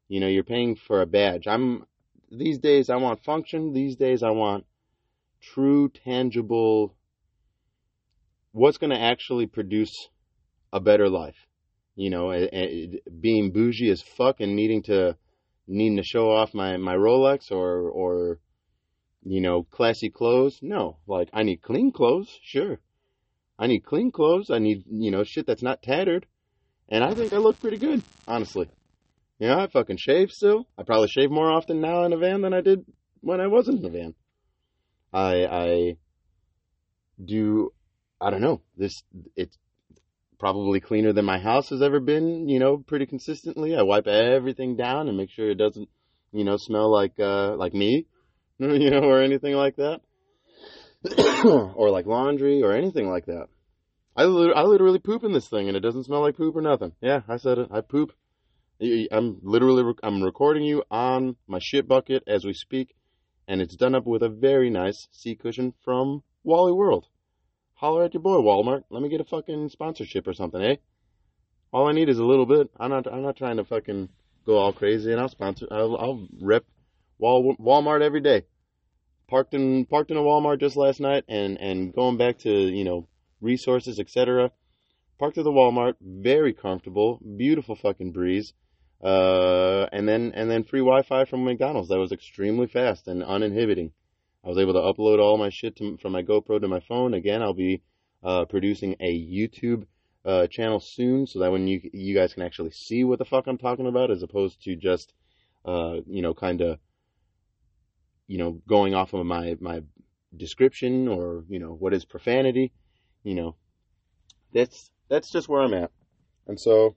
You 0.08 0.20
know, 0.20 0.28
you're 0.28 0.44
paying 0.44 0.76
for 0.76 1.00
a 1.02 1.06
badge. 1.06 1.46
I'm 1.46 1.84
these 2.30 2.58
days 2.58 2.90
I 2.90 2.96
want 2.96 3.24
function. 3.24 3.72
These 3.72 3.96
days 3.96 4.22
I 4.22 4.30
want 4.30 4.66
true, 5.40 5.88
tangible. 5.88 6.94
What's 8.52 8.78
going 8.78 8.90
to 8.90 9.00
actually 9.00 9.46
produce 9.46 9.92
a 10.72 10.80
better 10.80 11.08
life? 11.08 11.36
You 11.96 12.10
know, 12.10 12.32
being 13.20 13.52
bougie 13.52 13.90
as 13.90 14.02
fuck 14.02 14.40
and 14.40 14.54
needing 14.54 14.82
to 14.84 15.16
needing 15.66 15.96
to 15.96 16.04
show 16.04 16.30
off 16.30 16.54
my 16.54 16.76
my 16.76 16.94
Rolex 16.94 17.50
or 17.50 17.90
or 17.90 18.38
you 19.24 19.40
know 19.40 19.64
classy 19.64 20.10
clothes. 20.10 20.58
No, 20.62 20.98
like 21.06 21.28
I 21.32 21.42
need 21.42 21.62
clean 21.62 21.92
clothes, 21.92 22.38
sure. 22.42 22.80
I 23.58 23.66
need 23.66 23.84
clean 23.84 24.12
clothes. 24.12 24.50
I 24.50 24.58
need, 24.58 24.84
you 24.88 25.10
know, 25.10 25.24
shit 25.24 25.46
that's 25.46 25.62
not 25.62 25.82
tattered. 25.82 26.26
And 26.88 27.02
I 27.02 27.12
think 27.14 27.32
I 27.32 27.38
look 27.38 27.60
pretty 27.60 27.76
good, 27.76 28.02
honestly. 28.26 28.70
Know, 29.40 29.58
I 29.58 29.66
fucking 29.66 29.98
shave 29.98 30.30
still. 30.30 30.66
I 30.76 30.84
probably 30.84 31.08
shave 31.08 31.30
more 31.30 31.50
often 31.50 31.80
now 31.80 32.04
in 32.04 32.12
a 32.12 32.16
van 32.16 32.40
than 32.40 32.54
I 32.54 32.60
did 32.60 32.84
when 33.20 33.40
I 33.40 33.46
wasn't 33.46 33.80
in 33.80 33.86
a 33.86 33.90
van. 33.90 34.14
I 35.12 35.46
I 35.46 35.96
do 37.24 37.72
I 38.20 38.30
don't 38.30 38.40
know. 38.40 38.62
This 38.76 39.02
it's 39.36 39.56
probably 40.38 40.80
cleaner 40.80 41.12
than 41.12 41.24
my 41.24 41.38
house 41.38 41.70
has 41.70 41.82
ever 41.82 42.00
been, 42.00 42.48
you 42.48 42.58
know, 42.58 42.78
pretty 42.78 43.06
consistently. 43.06 43.76
I 43.76 43.82
wipe 43.82 44.06
everything 44.06 44.76
down 44.76 45.08
and 45.08 45.16
make 45.16 45.30
sure 45.30 45.50
it 45.50 45.58
doesn't, 45.58 45.88
you 46.32 46.44
know, 46.44 46.56
smell 46.56 46.90
like 46.90 47.18
uh 47.18 47.56
like 47.56 47.74
me, 47.74 48.06
you 48.58 48.90
know, 48.90 49.02
or 49.02 49.22
anything 49.22 49.54
like 49.54 49.76
that. 49.76 50.00
or 51.76 51.90
like 51.90 52.06
laundry 52.06 52.62
or 52.62 52.72
anything 52.72 53.08
like 53.08 53.26
that. 53.26 53.48
I, 54.16 54.24
I 54.24 54.62
literally 54.62 54.98
poop 54.98 55.22
in 55.22 55.32
this 55.32 55.48
thing 55.48 55.68
and 55.68 55.76
it 55.76 55.80
doesn't 55.80 56.04
smell 56.04 56.22
like 56.22 56.36
poop 56.36 56.56
or 56.56 56.62
nothing. 56.62 56.92
Yeah, 57.00 57.20
I 57.28 57.36
said 57.36 57.58
it. 57.58 57.68
I 57.70 57.80
poop. 57.80 58.12
I'm 58.80 59.40
literally 59.42 59.94
I'm 60.02 60.22
recording 60.22 60.64
you 60.64 60.84
on 60.90 61.36
my 61.48 61.58
shit 61.60 61.88
bucket 61.88 62.22
as 62.28 62.44
we 62.44 62.52
speak, 62.52 62.94
and 63.48 63.60
it's 63.60 63.74
done 63.74 63.94
up 63.96 64.06
with 64.06 64.22
a 64.22 64.28
very 64.28 64.70
nice 64.70 65.08
sea 65.10 65.34
cushion 65.34 65.74
from 65.84 66.22
Wally 66.44 66.72
World. 66.72 67.06
Holler 67.78 68.02
at 68.02 68.12
your 68.12 68.22
boy 68.24 68.38
Walmart. 68.38 68.82
Let 68.90 69.02
me 69.02 69.08
get 69.08 69.20
a 69.20 69.24
fucking 69.24 69.68
sponsorship 69.68 70.26
or 70.26 70.32
something, 70.32 70.60
eh? 70.60 70.76
All 71.72 71.86
I 71.86 71.92
need 71.92 72.08
is 72.08 72.18
a 72.18 72.24
little 72.24 72.44
bit. 72.44 72.68
I'm 72.76 72.90
not 72.90 73.06
I'm 73.06 73.22
not 73.22 73.36
trying 73.36 73.58
to 73.58 73.64
fucking 73.64 74.08
go 74.44 74.56
all 74.56 74.72
crazy, 74.72 75.12
and 75.12 75.20
I'll 75.20 75.28
sponsor. 75.28 75.68
I'll, 75.70 75.96
I'll 75.96 76.28
rep 76.40 76.64
Wal, 77.18 77.54
Walmart 77.56 78.02
every 78.02 78.20
day. 78.20 78.46
Parked 79.28 79.54
in 79.54 79.86
parked 79.86 80.10
in 80.10 80.16
a 80.16 80.20
Walmart 80.20 80.58
just 80.58 80.76
last 80.76 80.98
night, 80.98 81.22
and 81.28 81.56
and 81.60 81.94
going 81.94 82.16
back 82.16 82.38
to 82.40 82.50
you 82.50 82.82
know 82.82 83.06
resources, 83.40 84.00
etc. 84.00 84.50
Parked 85.20 85.38
at 85.38 85.44
the 85.44 85.52
Walmart, 85.52 85.94
very 86.00 86.54
comfortable, 86.54 87.20
beautiful 87.36 87.76
fucking 87.76 88.10
breeze. 88.10 88.54
Uh, 89.00 89.86
and 89.92 90.08
then 90.08 90.32
and 90.34 90.50
then 90.50 90.64
free 90.64 90.80
Wi-Fi 90.80 91.26
from 91.26 91.44
McDonald's 91.44 91.90
that 91.90 91.98
was 91.98 92.10
extremely 92.10 92.66
fast 92.66 93.06
and 93.06 93.22
uninhibiting. 93.22 93.92
I 94.48 94.50
was 94.50 94.58
able 94.58 94.72
to 94.72 94.80
upload 94.80 95.20
all 95.20 95.36
my 95.36 95.50
shit 95.50 95.76
to, 95.76 95.98
from 95.98 96.12
my 96.12 96.22
GoPro 96.22 96.58
to 96.58 96.68
my 96.68 96.80
phone. 96.80 97.12
Again, 97.12 97.42
I'll 97.42 97.52
be 97.52 97.82
uh, 98.24 98.46
producing 98.46 98.96
a 98.98 99.12
YouTube 99.12 99.84
uh, 100.24 100.46
channel 100.46 100.80
soon, 100.80 101.26
so 101.26 101.40
that 101.40 101.52
when 101.52 101.68
you 101.68 101.90
you 101.92 102.14
guys 102.14 102.32
can 102.32 102.42
actually 102.42 102.70
see 102.70 103.04
what 103.04 103.18
the 103.18 103.26
fuck 103.26 103.46
I'm 103.46 103.58
talking 103.58 103.86
about, 103.86 104.10
as 104.10 104.22
opposed 104.22 104.62
to 104.64 104.74
just 104.74 105.12
uh, 105.66 105.96
you 106.06 106.22
know 106.22 106.32
kind 106.32 106.62
of 106.62 106.78
you 108.26 108.38
know 108.38 108.60
going 108.66 108.94
off 108.94 109.12
of 109.12 109.26
my 109.26 109.56
my 109.60 109.82
description 110.34 111.08
or 111.08 111.44
you 111.48 111.58
know 111.58 111.74
what 111.74 111.92
is 111.92 112.04
profanity 112.06 112.72
you 113.28 113.34
know, 113.34 113.56
that's 114.54 114.90
that's 115.08 115.30
just 115.30 115.48
where 115.48 115.62
I'm 115.62 115.74
at. 115.74 115.90
And 116.46 116.58
so 116.58 116.96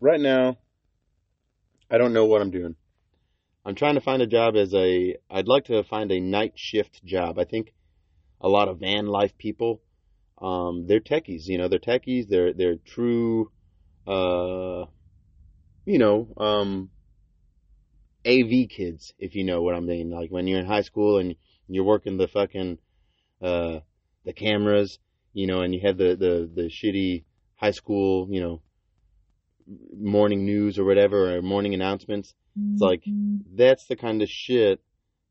right 0.00 0.20
now 0.20 0.56
I 1.90 1.98
don't 1.98 2.12
know 2.12 2.26
what 2.26 2.40
I'm 2.40 2.50
doing. 2.50 2.76
I'm 3.64 3.74
trying 3.74 3.94
to 3.94 4.00
find 4.00 4.22
a 4.22 4.26
job 4.26 4.56
as 4.56 4.74
a 4.74 5.16
I'd 5.30 5.48
like 5.48 5.64
to 5.66 5.82
find 5.84 6.10
a 6.10 6.20
night 6.20 6.52
shift 6.56 7.04
job. 7.04 7.38
I 7.38 7.44
think 7.44 7.72
a 8.40 8.48
lot 8.48 8.68
of 8.68 8.80
van 8.80 9.06
life 9.06 9.36
people 9.36 9.82
um, 10.40 10.86
they're 10.86 11.00
techies, 11.00 11.46
you 11.46 11.58
know, 11.58 11.68
they're 11.68 11.78
techies, 11.78 12.28
they're 12.28 12.52
they're 12.54 12.76
true 12.76 13.50
uh 14.06 14.86
you 15.84 15.98
know, 15.98 16.32
um 16.38 16.90
AV 18.26 18.68
kids, 18.68 19.12
if 19.18 19.34
you 19.34 19.44
know 19.44 19.62
what 19.62 19.74
I'm 19.74 19.86
mean. 19.86 20.10
Like 20.10 20.30
when 20.30 20.46
you're 20.46 20.60
in 20.60 20.66
high 20.66 20.82
school 20.82 21.18
and 21.18 21.36
you're 21.68 21.84
working 21.84 22.16
the 22.16 22.28
fucking 22.28 22.78
uh 23.42 23.80
the 24.24 24.32
cameras, 24.32 24.98
you 25.32 25.46
know, 25.46 25.60
and 25.62 25.74
you 25.74 25.80
have 25.80 25.96
the, 25.96 26.16
the, 26.16 26.50
the 26.54 26.68
shitty 26.68 27.24
high 27.56 27.70
school, 27.70 28.28
you 28.30 28.40
know, 28.40 28.62
morning 29.96 30.44
news 30.44 30.78
or 30.78 30.84
whatever, 30.84 31.36
or 31.36 31.42
morning 31.42 31.74
announcements. 31.74 32.34
Mm-hmm. 32.58 32.72
It's 32.74 32.82
like, 32.82 33.02
that's 33.54 33.86
the 33.86 33.96
kind 33.96 34.22
of 34.22 34.28
shit 34.28 34.80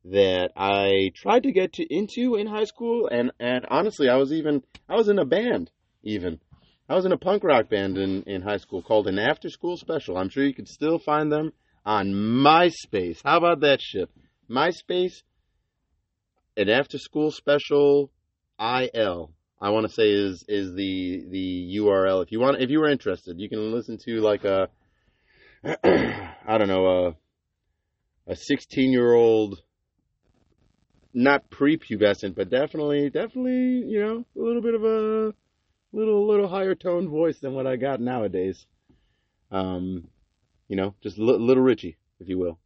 that 0.05 0.51
I 0.55 1.11
tried 1.15 1.43
to 1.43 1.51
get 1.51 1.73
to 1.73 1.93
into 1.93 2.35
in 2.35 2.47
high 2.47 2.63
school. 2.65 3.07
And, 3.11 3.31
and 3.39 3.65
honestly, 3.69 4.09
I 4.09 4.15
was 4.15 4.31
even, 4.31 4.63
I 4.87 4.95
was 4.95 5.09
in 5.09 5.19
a 5.19 5.25
band 5.25 5.71
even. 6.03 6.39
I 6.87 6.95
was 6.95 7.05
in 7.05 7.11
a 7.11 7.17
punk 7.17 7.43
rock 7.43 7.69
band 7.69 7.97
in, 7.97 8.23
in 8.23 8.41
high 8.41 8.57
school 8.57 8.81
called 8.81 9.07
an 9.07 9.19
after 9.19 9.49
school 9.49 9.77
special. 9.77 10.17
I'm 10.17 10.29
sure 10.29 10.43
you 10.43 10.53
could 10.53 10.67
still 10.67 10.97
find 10.97 11.31
them 11.31 11.53
on 11.85 12.07
MySpace. 12.07 13.21
How 13.23 13.37
about 13.37 13.59
that 13.61 13.81
shit? 13.81 14.09
MySpace, 14.49 15.21
an 16.57 16.69
after 16.69 16.97
school 16.97 17.31
special 17.31 18.11
il 18.59 19.31
I 19.61 19.69
want 19.71 19.87
to 19.87 19.93
say 19.93 20.09
is 20.09 20.43
is 20.47 20.73
the 20.73 21.25
the 21.29 21.77
URL. 21.77 22.23
If 22.23 22.31
you 22.31 22.39
want, 22.39 22.61
if 22.61 22.69
you 22.69 22.79
were 22.79 22.89
interested, 22.89 23.39
you 23.39 23.49
can 23.49 23.73
listen 23.73 23.97
to 24.05 24.21
like 24.21 24.45
a 24.45 24.69
I 25.63 26.57
don't 26.57 26.67
know 26.67 27.07
a 27.07 27.15
a 28.31 28.35
16 28.35 28.91
year 28.91 29.13
old, 29.13 29.61
not 31.13 31.49
prepubescent, 31.49 32.35
but 32.35 32.49
definitely 32.49 33.09
definitely 33.09 33.89
you 33.89 33.99
know 33.99 34.25
a 34.35 34.39
little 34.39 34.61
bit 34.61 34.75
of 34.75 34.83
a 34.83 35.33
little 35.91 36.27
little 36.27 36.47
higher 36.47 36.75
toned 36.75 37.09
voice 37.09 37.39
than 37.39 37.53
what 37.53 37.67
I 37.67 37.75
got 37.75 37.99
nowadays. 37.99 38.65
Um, 39.51 40.07
you 40.67 40.75
know, 40.75 40.95
just 41.01 41.17
little 41.17 41.63
Richie, 41.63 41.97
if 42.19 42.29
you 42.29 42.37
will. 42.37 42.59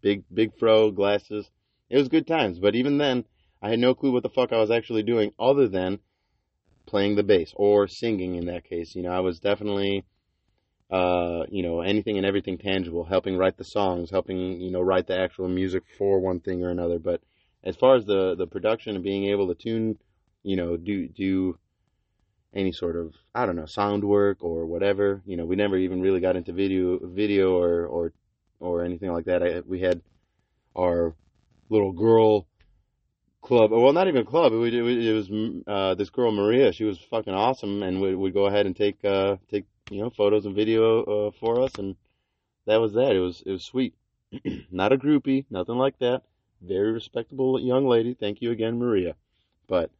Big 0.00 0.24
big 0.32 0.56
fro, 0.58 0.90
glasses. 0.90 1.50
It 1.90 1.98
was 1.98 2.08
good 2.08 2.26
times, 2.26 2.58
but 2.58 2.74
even 2.74 2.96
then 2.98 3.24
I 3.60 3.68
had 3.70 3.78
no 3.78 3.94
clue 3.94 4.12
what 4.12 4.22
the 4.22 4.30
fuck 4.30 4.52
I 4.52 4.58
was 4.58 4.70
actually 4.70 5.02
doing 5.02 5.32
other 5.38 5.68
than 5.68 5.98
playing 6.86 7.16
the 7.16 7.22
bass 7.22 7.52
or 7.56 7.86
singing 7.86 8.36
in 8.36 8.46
that 8.46 8.64
case. 8.64 8.94
You 8.94 9.02
know, 9.02 9.12
I 9.12 9.20
was 9.20 9.38
definitely, 9.38 10.04
uh, 10.92 11.46
you 11.48 11.62
know, 11.62 11.80
anything 11.80 12.18
and 12.18 12.26
everything 12.26 12.58
tangible, 12.58 13.04
helping 13.04 13.38
write 13.38 13.56
the 13.56 13.64
songs, 13.64 14.10
helping, 14.10 14.60
you 14.60 14.70
know, 14.70 14.82
write 14.82 15.06
the 15.06 15.18
actual 15.18 15.48
music 15.48 15.84
for 15.96 16.20
one 16.20 16.38
thing 16.38 16.62
or 16.62 16.68
another. 16.68 16.98
But 16.98 17.22
as 17.64 17.76
far 17.76 17.96
as 17.96 18.04
the, 18.04 18.34
the 18.36 18.46
production 18.46 18.94
and 18.94 19.02
being 19.02 19.24
able 19.24 19.48
to 19.48 19.54
tune, 19.54 19.98
you 20.42 20.54
know, 20.54 20.76
do, 20.76 21.08
do 21.08 21.58
any 22.54 22.72
sort 22.72 22.96
of, 22.96 23.14
I 23.34 23.46
don't 23.46 23.56
know, 23.56 23.64
sound 23.64 24.04
work 24.04 24.44
or 24.44 24.66
whatever, 24.66 25.22
you 25.24 25.38
know, 25.38 25.46
we 25.46 25.56
never 25.56 25.78
even 25.78 26.02
really 26.02 26.20
got 26.20 26.36
into 26.36 26.52
video, 26.52 26.98
video 27.02 27.56
or, 27.56 27.86
or, 27.86 28.12
or 28.60 28.84
anything 28.84 29.10
like 29.10 29.24
that. 29.24 29.42
I, 29.42 29.60
we 29.60 29.80
had 29.80 30.02
our 30.76 31.14
little 31.70 31.92
girl 31.92 32.46
club. 33.42 33.72
Well, 33.72 33.92
not 33.92 34.08
even 34.08 34.24
club. 34.24 34.52
It, 34.52 34.74
it, 34.74 35.12
was 35.12 35.30
uh, 35.66 35.94
this 35.96 36.10
girl 36.10 36.32
Maria. 36.32 36.72
She 36.72 36.84
was 36.84 36.98
fucking 37.10 37.34
awesome, 37.34 37.82
and 37.82 38.00
we 38.00 38.14
would 38.14 38.32
go 38.32 38.46
ahead 38.46 38.66
and 38.66 38.74
take 38.74 39.04
uh, 39.04 39.36
take 39.50 39.66
you 39.90 40.00
know 40.00 40.10
photos 40.10 40.46
and 40.46 40.54
video 40.54 41.02
uh, 41.02 41.30
for 41.38 41.62
us, 41.62 41.74
and 41.74 41.96
that 42.66 42.80
was 42.80 42.94
that. 42.94 43.12
It 43.12 43.20
was 43.20 43.42
it 43.44 43.50
was 43.50 43.64
sweet. 43.64 43.94
not 44.70 44.92
a 44.92 44.96
groupie, 44.96 45.44
nothing 45.50 45.76
like 45.76 45.98
that. 45.98 46.22
Very 46.62 46.92
respectable 46.92 47.60
young 47.60 47.86
lady. 47.86 48.14
Thank 48.14 48.40
you 48.40 48.52
again, 48.52 48.78
Maria. 48.78 49.16
But 49.68 49.90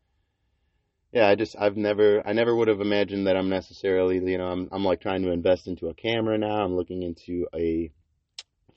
yeah, 1.12 1.28
I 1.28 1.34
just 1.34 1.56
I've 1.58 1.76
never 1.76 2.26
I 2.26 2.32
never 2.32 2.54
would 2.54 2.68
have 2.68 2.80
imagined 2.80 3.26
that 3.26 3.36
I'm 3.36 3.48
necessarily 3.48 4.16
you 4.18 4.38
know 4.38 4.46
I'm 4.46 4.68
I'm 4.72 4.84
like 4.84 5.00
trying 5.00 5.22
to 5.22 5.32
invest 5.32 5.66
into 5.66 5.88
a 5.88 5.94
camera 5.94 6.38
now. 6.38 6.64
I'm 6.64 6.76
looking 6.76 7.02
into 7.02 7.46
a 7.54 7.90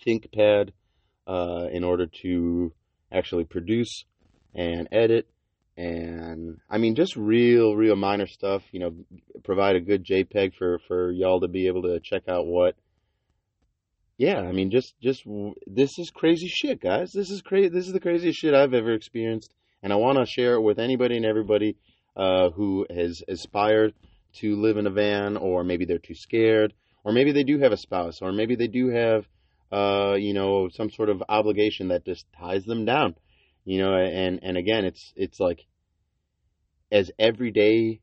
ThinkPad 0.05 0.72
uh, 1.27 1.67
in 1.72 1.84
order 1.84 2.07
to 2.07 2.74
actually 3.12 3.45
produce 3.45 4.05
and 4.55 4.88
edit. 4.91 5.27
And 5.77 6.59
I 6.69 6.77
mean 6.77 6.95
just 6.95 7.15
real 7.15 7.75
real 7.75 7.95
minor 7.95 8.27
stuff, 8.27 8.63
you 8.71 8.79
know, 8.79 8.93
provide 9.43 9.75
a 9.75 9.81
good 9.81 10.05
JPEG 10.05 10.53
for 10.55 10.79
for 10.88 11.12
y'all 11.12 11.41
to 11.41 11.47
be 11.47 11.67
able 11.67 11.83
to 11.83 12.00
check 12.00 12.24
out 12.29 12.45
what 12.47 12.75
yeah, 14.17 14.39
I 14.39 14.53
mean 14.53 14.71
just 14.71 14.95
just 15.01 15.24
this 15.67 16.00
is 16.00 16.09
crazy 16.09 16.47
shit, 16.47 16.79
guys. 16.79 17.12
This 17.12 17.29
is 17.29 17.41
crazy 17.41 17.69
this 17.69 17.88
is 17.88 17.93
the 17.93 18.00
craziest 18.00 18.39
shit 18.39 18.53
I've 18.53 18.74
ever 18.74 18.93
experienced. 18.93 19.53
And 19.83 19.91
I 19.91 19.97
want 19.97 20.17
to 20.17 20.25
share 20.25 20.55
it 20.55 20.62
with 20.62 20.79
anybody 20.79 21.17
and 21.17 21.25
everybody 21.25 21.75
uh, 22.15 22.50
who 22.51 22.88
has 22.89 23.21
aspired 23.27 23.93
to 24.35 24.55
live 24.55 24.77
in 24.77 24.88
a 24.88 24.89
van 24.89 25.38
or 25.38 25.63
maybe 25.63 25.85
they're 25.85 25.97
too 25.97 26.15
scared 26.15 26.74
or 27.03 27.12
maybe 27.12 27.31
they 27.31 27.43
do 27.43 27.59
have 27.59 27.71
a 27.71 27.77
spouse 27.77 28.21
or 28.21 28.31
maybe 28.31 28.55
they 28.55 28.67
do 28.67 28.89
have 28.89 29.27
uh, 29.71 30.15
you 30.17 30.33
know 30.33 30.69
some 30.69 30.89
sort 30.89 31.09
of 31.09 31.21
obligation 31.27 31.89
that 31.89 32.05
just 32.05 32.25
ties 32.38 32.63
them 32.63 32.85
down 32.85 33.15
you 33.65 33.79
know 33.79 33.95
and 33.95 34.39
and 34.43 34.57
again 34.57 34.86
it's 34.86 35.12
it's 35.15 35.39
like 35.39 35.65
as 36.91 37.12
every 37.19 37.51
day 37.51 38.00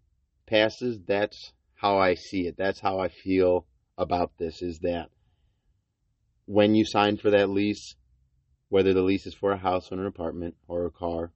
passes 0.47 0.99
that's 1.07 1.52
how 1.75 1.99
i 1.99 2.14
see 2.14 2.47
it. 2.47 2.57
That's 2.57 2.81
how 2.81 2.99
i 2.99 3.09
feel 3.09 3.66
about 3.97 4.33
this 4.38 4.61
is 4.61 4.81
that 4.81 5.09
when 6.47 6.75
you 6.75 6.85
sign 6.85 7.16
for 7.16 7.31
that 7.31 7.49
lease 7.49 7.95
whether 8.69 8.92
the 8.92 9.02
lease 9.02 9.26
is 9.26 9.35
for 9.35 9.52
a 9.52 9.57
house 9.57 9.90
or 9.90 9.95
an 9.95 10.07
apartment 10.07 10.54
or 10.66 10.85
a 10.85 10.90
car 10.90 11.31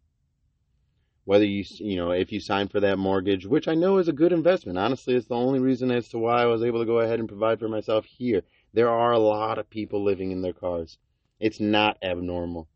whether 1.25 1.45
you 1.45 1.65
you 1.79 1.97
know 1.97 2.11
if 2.11 2.33
you 2.33 2.41
sign 2.41 2.69
for 2.69 2.81
that 2.81 2.99
mortgage 2.99 3.47
which 3.47 3.69
i 3.69 3.75
know 3.75 3.99
is 3.99 4.09
a 4.09 4.13
good 4.13 4.33
investment 4.33 4.79
honestly 4.79 5.15
it's 5.15 5.27
the 5.27 5.35
only 5.35 5.61
reason 5.61 5.91
as 5.91 6.09
to 6.09 6.19
why 6.19 6.43
i 6.43 6.47
was 6.47 6.63
able 6.63 6.81
to 6.81 6.87
go 6.87 7.01
ahead 7.01 7.19
and 7.21 7.29
provide 7.29 7.59
for 7.59 7.69
myself 7.69 8.05
here. 8.05 8.43
There 8.73 8.91
are 8.91 9.13
a 9.13 9.19
lot 9.19 9.59
of 9.59 9.71
people 9.71 10.05
living 10.05 10.33
in 10.33 10.43
their 10.43 10.53
cars. 10.53 10.99
It's 11.41 11.61
not 11.61 11.97
abnormal 12.03 12.69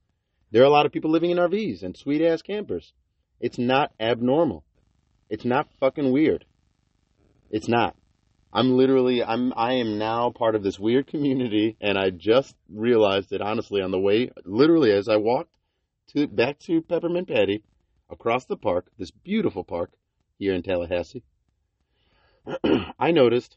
there 0.51 0.63
are 0.63 0.67
a 0.67 0.71
lot 0.71 0.87
of 0.87 0.93
people 0.93 1.11
living 1.11 1.31
in 1.31 1.39
RVs 1.39 1.83
and 1.83 1.97
sweet 1.97 2.23
ass 2.23 2.43
campers. 2.43 2.93
It's 3.41 3.59
not 3.59 3.93
abnormal. 4.01 4.65
It's 5.29 5.45
not 5.45 5.73
fucking 5.79 6.11
weird. 6.11 6.45
It's 7.51 7.69
not. 7.69 7.97
I'm 8.53 8.77
literally 8.77 9.23
I'm 9.23 9.53
I 9.57 9.75
am 9.75 9.99
now 9.99 10.31
part 10.31 10.57
of 10.57 10.63
this 10.63 10.79
weird 10.79 11.07
community 11.07 11.77
and 11.81 11.97
I 11.97 12.11
just 12.11 12.57
realized 12.69 13.33
it 13.33 13.41
honestly 13.41 13.81
on 13.81 13.93
the 13.93 14.01
way 14.01 14.31
literally 14.45 14.91
as 14.91 15.09
I 15.09 15.17
walked 15.17 15.55
to 16.09 16.27
back 16.27 16.59
to 16.61 16.83
Peppermint 16.83 17.29
Patty 17.29 17.63
across 18.11 18.45
the 18.45 18.57
park, 18.57 18.91
this 18.99 19.13
beautiful 19.13 19.63
park 19.63 19.93
here 20.39 20.53
in 20.53 20.63
Tallahassee. 20.63 21.23
I 22.99 23.13
noticed 23.13 23.57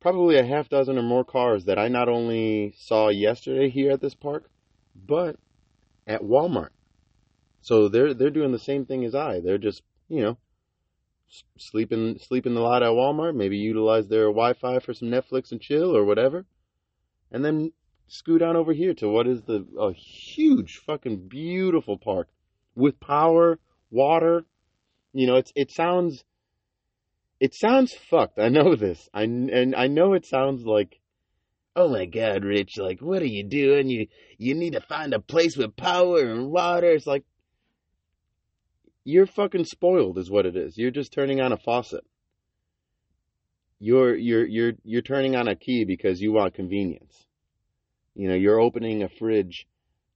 probably 0.00 0.38
a 0.38 0.44
half 0.44 0.68
dozen 0.68 0.98
or 0.98 1.02
more 1.02 1.24
cars 1.24 1.64
that 1.64 1.78
I 1.78 1.88
not 1.88 2.08
only 2.08 2.74
saw 2.78 3.08
yesterday 3.08 3.68
here 3.68 3.90
at 3.90 4.00
this 4.00 4.14
park, 4.14 4.48
but 4.94 5.36
at 6.08 6.22
Walmart. 6.22 6.70
So 7.60 7.88
they're 7.88 8.14
they're 8.14 8.30
doing 8.30 8.52
the 8.52 8.58
same 8.58 8.86
thing 8.86 9.04
as 9.04 9.14
I. 9.14 9.40
They're 9.40 9.58
just, 9.58 9.82
you 10.08 10.22
know, 10.22 10.38
sleeping 11.58 12.18
sleeping 12.18 12.56
a 12.56 12.60
lot 12.60 12.82
at 12.82 12.90
Walmart, 12.90 13.36
maybe 13.36 13.58
utilize 13.58 14.08
their 14.08 14.26
Wi-Fi 14.26 14.78
for 14.80 14.94
some 14.94 15.08
Netflix 15.08 15.52
and 15.52 15.60
chill 15.60 15.94
or 15.94 16.04
whatever, 16.04 16.46
and 17.30 17.44
then 17.44 17.72
scoot 18.06 18.40
on 18.42 18.56
over 18.56 18.72
here 18.72 18.94
to 18.94 19.08
what 19.08 19.26
is 19.26 19.42
the 19.42 19.66
a 19.78 19.92
huge 19.92 20.78
fucking 20.78 21.28
beautiful 21.28 21.98
park 21.98 22.28
with 22.74 22.98
power, 23.00 23.58
water. 23.90 24.46
You 25.12 25.26
know, 25.26 25.36
it's 25.36 25.52
it 25.54 25.70
sounds 25.70 26.24
it 27.38 27.54
sounds 27.54 27.92
fucked. 27.92 28.38
I 28.38 28.48
know 28.48 28.74
this. 28.74 29.08
I 29.12 29.22
and 29.24 29.74
I 29.76 29.88
know 29.88 30.14
it 30.14 30.24
sounds 30.24 30.64
like 30.64 31.00
oh 31.78 31.88
my 31.88 32.06
god, 32.06 32.44
Rich, 32.44 32.76
like 32.76 33.00
what 33.00 33.22
are 33.22 33.26
you 33.26 33.44
doing? 33.44 33.88
You 33.88 34.08
you 34.36 34.54
need 34.54 34.72
to 34.72 34.80
find 34.80 35.14
a 35.14 35.20
place 35.20 35.56
with 35.56 35.76
power 35.76 36.20
and 36.20 36.50
water. 36.50 36.90
It's 36.90 37.06
like 37.06 37.24
you're 39.04 39.26
fucking 39.26 39.64
spoiled 39.64 40.18
is 40.18 40.30
what 40.30 40.44
it 40.44 40.56
is. 40.56 40.76
You're 40.76 40.90
just 40.90 41.12
turning 41.12 41.40
on 41.40 41.52
a 41.52 41.56
faucet. 41.56 42.04
You're 43.78 44.16
you're 44.16 44.46
you're 44.46 44.72
you're 44.82 45.02
turning 45.02 45.36
on 45.36 45.46
a 45.46 45.54
key 45.54 45.84
because 45.84 46.20
you 46.20 46.32
want 46.32 46.54
convenience. 46.54 47.26
You 48.16 48.28
know, 48.28 48.34
you're 48.34 48.60
opening 48.60 49.04
a 49.04 49.08
fridge 49.08 49.68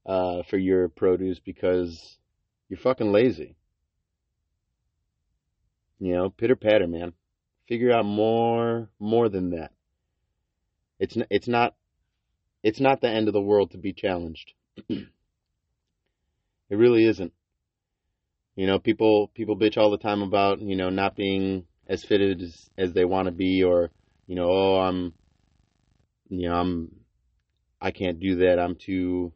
uh, 0.04 0.42
for 0.50 0.58
your 0.58 0.88
produce 0.88 1.38
because 1.38 2.18
you're 2.68 2.80
fucking 2.80 3.12
lazy. 3.12 3.54
You 6.00 6.14
know, 6.14 6.30
pitter 6.30 6.56
patter, 6.56 6.88
man. 6.88 7.12
Figure 7.68 7.92
out 7.92 8.04
more 8.04 8.90
more 8.98 9.28
than 9.28 9.50
that. 9.50 9.70
It's 11.02 11.18
it's 11.30 11.48
not 11.48 11.74
it's 12.62 12.78
not 12.78 13.00
the 13.00 13.08
end 13.08 13.26
of 13.26 13.34
the 13.34 13.40
world 13.40 13.72
to 13.72 13.76
be 13.78 13.92
challenged. 13.92 14.52
it 14.88 15.08
really 16.70 17.04
isn't. 17.04 17.32
You 18.54 18.68
know, 18.68 18.78
people 18.78 19.26
people 19.34 19.56
bitch 19.56 19.76
all 19.76 19.90
the 19.90 19.98
time 19.98 20.22
about 20.22 20.60
you 20.60 20.76
know 20.76 20.90
not 20.90 21.16
being 21.16 21.66
as 21.88 22.04
fitted 22.04 22.40
as, 22.40 22.70
as 22.78 22.92
they 22.92 23.04
want 23.04 23.26
to 23.26 23.32
be, 23.32 23.64
or 23.64 23.90
you 24.28 24.36
know, 24.36 24.48
oh, 24.48 24.80
I'm, 24.80 25.12
you 26.28 26.48
know, 26.48 26.54
I'm, 26.54 26.94
I 27.80 27.90
can't 27.90 28.20
do 28.20 28.36
that. 28.36 28.60
I'm 28.60 28.76
too, 28.76 29.32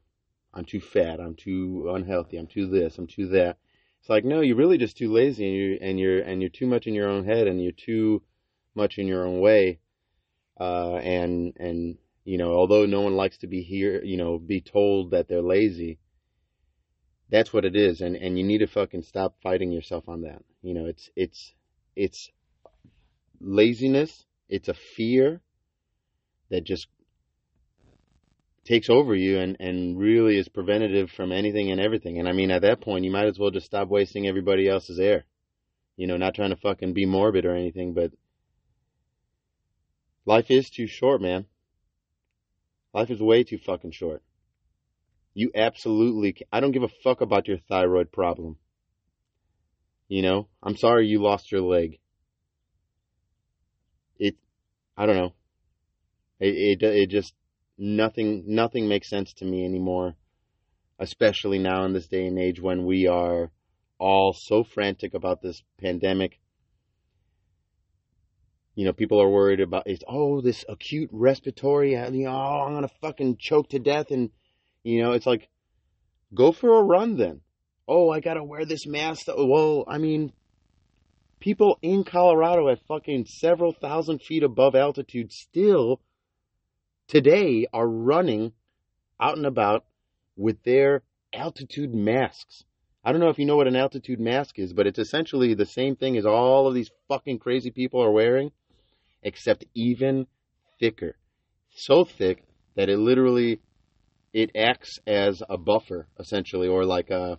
I'm 0.54 0.66
too 0.66 0.80
fat. 0.80 1.18
I'm 1.18 1.34
too 1.34 1.90
unhealthy. 1.92 2.36
I'm 2.36 2.46
too 2.46 2.68
this. 2.68 2.96
I'm 2.96 3.08
too 3.08 3.26
that. 3.30 3.58
It's 3.98 4.08
like 4.08 4.24
no, 4.24 4.40
you're 4.40 4.54
really 4.54 4.78
just 4.78 4.96
too 4.96 5.12
lazy, 5.12 5.44
and 5.46 5.56
you 5.56 5.78
and 5.80 5.98
you're 5.98 6.20
and 6.20 6.40
you're 6.40 6.48
too 6.48 6.68
much 6.68 6.86
in 6.86 6.94
your 6.94 7.08
own 7.08 7.24
head, 7.24 7.48
and 7.48 7.60
you're 7.60 7.72
too 7.72 8.22
much 8.76 8.98
in 8.98 9.08
your 9.08 9.26
own 9.26 9.40
way, 9.40 9.80
uh, 10.58 10.96
and 10.96 11.54
and 11.58 11.98
you 12.24 12.38
know, 12.38 12.52
although 12.52 12.86
no 12.86 13.02
one 13.02 13.14
likes 13.14 13.38
to 13.38 13.46
be 13.46 13.62
here, 13.62 14.02
you 14.02 14.16
know, 14.16 14.38
be 14.38 14.60
told 14.60 15.12
that 15.12 15.28
they're 15.28 15.42
lazy 15.42 15.98
that's 17.28 17.52
what 17.52 17.64
it 17.64 17.76
is. 17.76 18.00
And 18.00 18.16
and 18.16 18.38
you 18.38 18.44
need 18.44 18.58
to 18.58 18.66
fucking 18.66 19.02
stop 19.02 19.36
fighting 19.42 19.72
yourself 19.72 20.08
on 20.08 20.22
that. 20.22 20.42
You 20.62 20.74
know 20.74 20.86
it's 20.86 21.10
it's 21.16 21.52
it's 21.94 22.30
laziness. 23.40 24.24
It's 24.48 24.68
a 24.68 24.74
fear 24.74 25.40
that 26.50 26.64
just 26.64 26.86
takes 28.64 28.88
over 28.90 29.14
you 29.14 29.38
and 29.38 29.56
and 29.60 29.98
really 29.98 30.38
is 30.38 30.48
preventative 30.48 31.10
from 31.10 31.32
anything 31.32 31.70
and 31.70 31.80
everything. 31.80 32.18
And 32.18 32.28
i 32.28 32.32
mean 32.32 32.50
at 32.50 32.62
that 32.62 32.80
point 32.80 33.04
you 33.04 33.10
might 33.10 33.26
as 33.26 33.38
well 33.38 33.50
just 33.50 33.66
stop 33.66 33.88
wasting 33.88 34.26
everybody 34.26 34.68
else's 34.68 34.98
air. 34.98 35.24
You 35.96 36.06
know 36.06 36.16
not 36.16 36.34
trying 36.34 36.50
to 36.50 36.56
fucking 36.56 36.92
be 36.92 37.06
morbid 37.06 37.44
or 37.44 37.54
anything 37.54 37.94
but 37.94 38.12
life 40.26 40.50
is 40.50 40.68
too 40.68 40.86
short 40.86 41.22
man 41.22 41.46
life 42.92 43.10
is 43.10 43.20
way 43.20 43.42
too 43.42 43.58
fucking 43.58 43.92
short 43.92 44.22
you 45.36 45.50
absolutely, 45.54 46.32
can. 46.32 46.46
I 46.50 46.60
don't 46.60 46.72
give 46.72 46.82
a 46.82 46.88
fuck 47.04 47.20
about 47.20 47.46
your 47.46 47.58
thyroid 47.58 48.10
problem. 48.10 48.56
You 50.08 50.22
know, 50.22 50.48
I'm 50.62 50.78
sorry 50.78 51.08
you 51.08 51.20
lost 51.20 51.52
your 51.52 51.60
leg. 51.60 51.98
It, 54.18 54.36
I 54.96 55.04
don't 55.04 55.16
know. 55.16 55.34
It, 56.40 56.80
it, 56.80 56.82
it 56.82 57.10
just, 57.10 57.34
nothing, 57.76 58.44
nothing 58.46 58.88
makes 58.88 59.10
sense 59.10 59.34
to 59.34 59.44
me 59.44 59.66
anymore. 59.66 60.16
Especially 60.98 61.58
now 61.58 61.84
in 61.84 61.92
this 61.92 62.06
day 62.06 62.26
and 62.26 62.38
age 62.38 62.58
when 62.58 62.86
we 62.86 63.06
are 63.06 63.50
all 63.98 64.32
so 64.32 64.64
frantic 64.64 65.12
about 65.12 65.42
this 65.42 65.62
pandemic. 65.78 66.40
You 68.76 68.84
know, 68.84 68.92
people 68.92 69.20
are 69.20 69.28
worried 69.28 69.60
about 69.60 69.84
it's 69.86 70.04
oh 70.06 70.42
this 70.42 70.64
acute 70.68 71.08
respiratory, 71.10 71.96
uh, 71.96 72.10
you 72.10 72.24
know, 72.24 72.30
oh, 72.30 72.66
I'm 72.66 72.74
gonna 72.74 72.90
fucking 73.00 73.38
choke 73.38 73.70
to 73.70 73.78
death 73.78 74.10
and 74.10 74.30
you 74.84 75.02
know, 75.02 75.12
it's 75.12 75.26
like, 75.26 75.48
go 76.32 76.52
for 76.52 76.78
a 76.78 76.82
run 76.82 77.16
then. 77.16 77.40
Oh, 77.88 78.10
I 78.10 78.20
gotta 78.20 78.44
wear 78.44 78.64
this 78.64 78.86
mask. 78.86 79.26
Well, 79.28 79.84
I 79.88 79.98
mean, 79.98 80.32
people 81.40 81.78
in 81.80 82.04
Colorado 82.04 82.68
at 82.68 82.86
fucking 82.86 83.26
several 83.26 83.72
thousand 83.72 84.20
feet 84.20 84.42
above 84.42 84.74
altitude 84.74 85.32
still 85.32 86.00
today 87.08 87.66
are 87.72 87.88
running 87.88 88.52
out 89.18 89.36
and 89.36 89.46
about 89.46 89.86
with 90.36 90.62
their 90.64 91.02
altitude 91.32 91.94
masks. 91.94 92.64
I 93.02 93.12
don't 93.12 93.20
know 93.20 93.28
if 93.28 93.38
you 93.38 93.46
know 93.46 93.56
what 93.56 93.68
an 93.68 93.76
altitude 93.76 94.20
mask 94.20 94.58
is, 94.58 94.72
but 94.72 94.86
it's 94.86 94.98
essentially 94.98 95.54
the 95.54 95.64
same 95.64 95.96
thing 95.96 96.16
as 96.16 96.26
all 96.26 96.66
of 96.66 96.74
these 96.74 96.90
fucking 97.08 97.38
crazy 97.38 97.70
people 97.70 98.02
are 98.02 98.10
wearing, 98.10 98.50
except 99.22 99.64
even 99.74 100.26
thicker. 100.80 101.16
So 101.74 102.04
thick 102.04 102.42
that 102.74 102.88
it 102.88 102.98
literally 102.98 103.60
it 104.32 104.50
acts 104.54 104.98
as 105.06 105.42
a 105.48 105.56
buffer 105.56 106.08
essentially, 106.18 106.68
or 106.68 106.84
like 106.84 107.10
a 107.10 107.38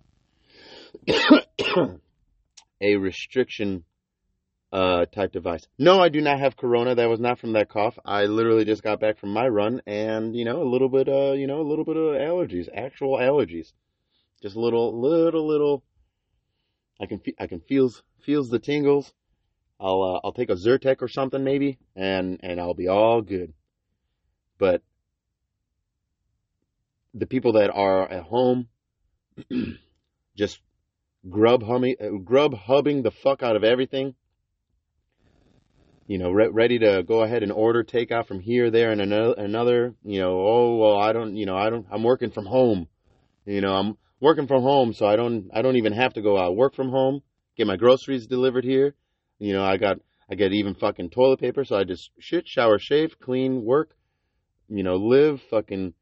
a 2.81 2.95
restriction 2.95 3.83
uh, 4.71 5.05
type 5.05 5.31
device. 5.31 5.65
No, 5.77 5.99
I 5.99 6.09
do 6.09 6.21
not 6.21 6.39
have 6.39 6.57
corona. 6.57 6.95
That 6.95 7.09
was 7.09 7.19
not 7.19 7.39
from 7.39 7.53
that 7.53 7.69
cough. 7.69 7.97
I 8.05 8.25
literally 8.25 8.65
just 8.65 8.83
got 8.83 8.99
back 8.99 9.19
from 9.19 9.31
my 9.31 9.47
run, 9.47 9.81
and 9.87 10.35
you 10.35 10.45
know, 10.45 10.61
a 10.61 10.69
little 10.69 10.89
bit, 10.89 11.07
uh, 11.07 11.33
you 11.33 11.47
know, 11.47 11.61
a 11.61 11.67
little 11.67 11.85
bit 11.85 11.97
of 11.97 12.15
allergies, 12.15 12.67
actual 12.73 13.17
allergies, 13.17 13.71
just 14.41 14.55
a 14.55 14.59
little, 14.59 14.99
little, 14.99 15.47
little. 15.47 15.83
I 16.99 17.05
can, 17.05 17.19
fe- 17.19 17.35
I 17.39 17.47
can 17.47 17.61
feels 17.61 18.01
feels 18.25 18.49
the 18.49 18.59
tingles. 18.59 19.13
I'll, 19.79 20.01
uh, 20.01 20.19
I'll 20.23 20.33
take 20.33 20.49
a 20.49 20.55
Zyrtec 20.55 21.01
or 21.01 21.07
something 21.07 21.43
maybe, 21.43 21.77
and 21.95 22.39
and 22.41 22.59
I'll 22.59 22.73
be 22.73 22.87
all 22.87 23.21
good. 23.21 23.53
But 24.57 24.81
the 27.13 27.27
people 27.27 27.53
that 27.53 27.69
are 27.71 28.09
at 28.09 28.23
home 28.23 28.67
just 30.37 30.59
grub 31.29 31.63
humming, 31.63 31.95
uh, 32.01 32.17
grub 32.23 32.53
hubbing 32.55 33.03
the 33.03 33.11
fuck 33.11 33.43
out 33.43 33.55
of 33.55 33.63
everything. 33.63 34.15
You 36.07 36.17
know, 36.17 36.31
re- 36.31 36.49
ready 36.49 36.79
to 36.79 37.03
go 37.03 37.21
ahead 37.21 37.43
and 37.43 37.51
order 37.51 37.83
takeout 37.83 38.27
from 38.27 38.39
here, 38.39 38.71
there, 38.71 38.91
and 38.91 39.01
another, 39.01 39.33
another. 39.37 39.93
You 40.03 40.21
know, 40.21 40.39
oh 40.39 40.77
well, 40.77 40.97
I 40.97 41.13
don't. 41.13 41.35
You 41.35 41.45
know, 41.45 41.57
I 41.57 41.69
don't. 41.69 41.85
I'm 41.91 42.03
working 42.03 42.31
from 42.31 42.45
home. 42.45 42.87
You 43.45 43.61
know, 43.61 43.75
I'm 43.75 43.97
working 44.19 44.47
from 44.47 44.63
home, 44.63 44.93
so 44.93 45.05
I 45.05 45.17
don't. 45.17 45.49
I 45.53 45.61
don't 45.61 45.75
even 45.75 45.93
have 45.93 46.13
to 46.13 46.21
go 46.21 46.39
out. 46.39 46.55
Work 46.55 46.75
from 46.75 46.89
home. 46.89 47.21
Get 47.57 47.67
my 47.67 47.75
groceries 47.75 48.25
delivered 48.25 48.63
here. 48.63 48.95
You 49.39 49.53
know, 49.53 49.63
I 49.63 49.77
got. 49.77 49.99
I 50.29 50.35
get 50.35 50.51
even 50.51 50.75
fucking 50.75 51.11
toilet 51.11 51.39
paper, 51.39 51.63
so 51.63 51.77
I 51.77 51.85
just 51.85 52.11
shit, 52.19 52.49
shower, 52.49 52.79
shave, 52.79 53.17
clean, 53.17 53.63
work. 53.63 53.95
You 54.67 54.83
know, 54.83 54.97
live, 54.97 55.41
fucking 55.49 55.93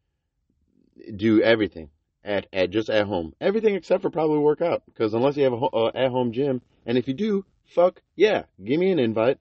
do 1.15 1.41
everything 1.43 1.89
at, 2.23 2.47
at 2.51 2.71
just 2.71 2.89
at 2.89 3.05
home. 3.05 3.33
Everything 3.39 3.75
except 3.75 4.01
for 4.01 4.09
probably 4.09 4.39
work 4.39 4.61
out. 4.61 4.83
Because 4.85 5.13
unless 5.13 5.37
you 5.37 5.43
have 5.43 5.53
a 5.53 5.57
uh, 5.57 5.91
at 5.93 6.11
home 6.11 6.31
gym, 6.31 6.61
and 6.85 6.97
if 6.97 7.07
you 7.07 7.13
do, 7.13 7.45
fuck 7.67 8.01
yeah, 8.15 8.43
give 8.63 8.79
me 8.79 8.91
an 8.91 8.99
invite. 8.99 9.39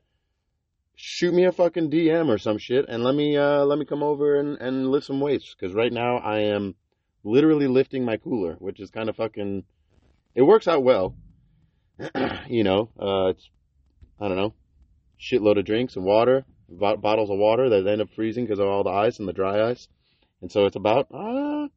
Shoot 0.97 1.35
me 1.35 1.45
a 1.45 1.53
fucking 1.53 1.91
DM 1.91 2.29
or 2.29 2.39
some 2.39 2.59
shit, 2.59 2.85
and 2.89 3.03
let 3.03 3.15
me 3.15 3.37
uh, 3.37 3.65
let 3.65 3.79
me 3.79 3.85
come 3.85 4.03
over 4.03 4.39
and, 4.39 4.59
and 4.59 4.91
lift 4.91 5.07
some 5.07 5.21
weights. 5.21 5.55
Because 5.55 5.75
right 5.75 5.93
now 5.93 6.19
I 6.19 6.41
am 6.41 6.75
literally 7.25 7.67
lifting 7.67 8.05
my 8.05 8.17
cooler, 8.17 8.55
which 8.59 8.81
is 8.81 8.91
kind 8.91 9.09
of 9.09 9.17
fucking. 9.17 9.65
It 10.35 10.43
works 10.43 10.69
out 10.69 10.85
well. 10.85 11.17
you 12.49 12.65
know, 12.65 12.91
uh, 12.99 13.31
it's 13.31 13.49
I 14.25 14.29
don't 14.29 14.39
know, 14.39 14.55
shitload 15.21 15.59
of 15.59 15.67
drinks 15.67 15.97
and 15.97 16.05
water, 16.05 16.47
bottles 16.69 17.31
of 17.31 17.39
water 17.39 17.69
that 17.69 17.87
end 17.87 18.01
up 18.01 18.09
freezing 18.17 18.47
because 18.47 18.59
of 18.61 18.67
all 18.69 18.85
the 18.85 18.91
ice 18.91 19.19
and 19.19 19.29
the 19.29 19.33
dry 19.35 19.71
ice. 19.71 19.89
And 20.41 20.51
so 20.51 20.67
it's 20.67 20.77
about, 20.77 21.09
uh, 21.13 21.69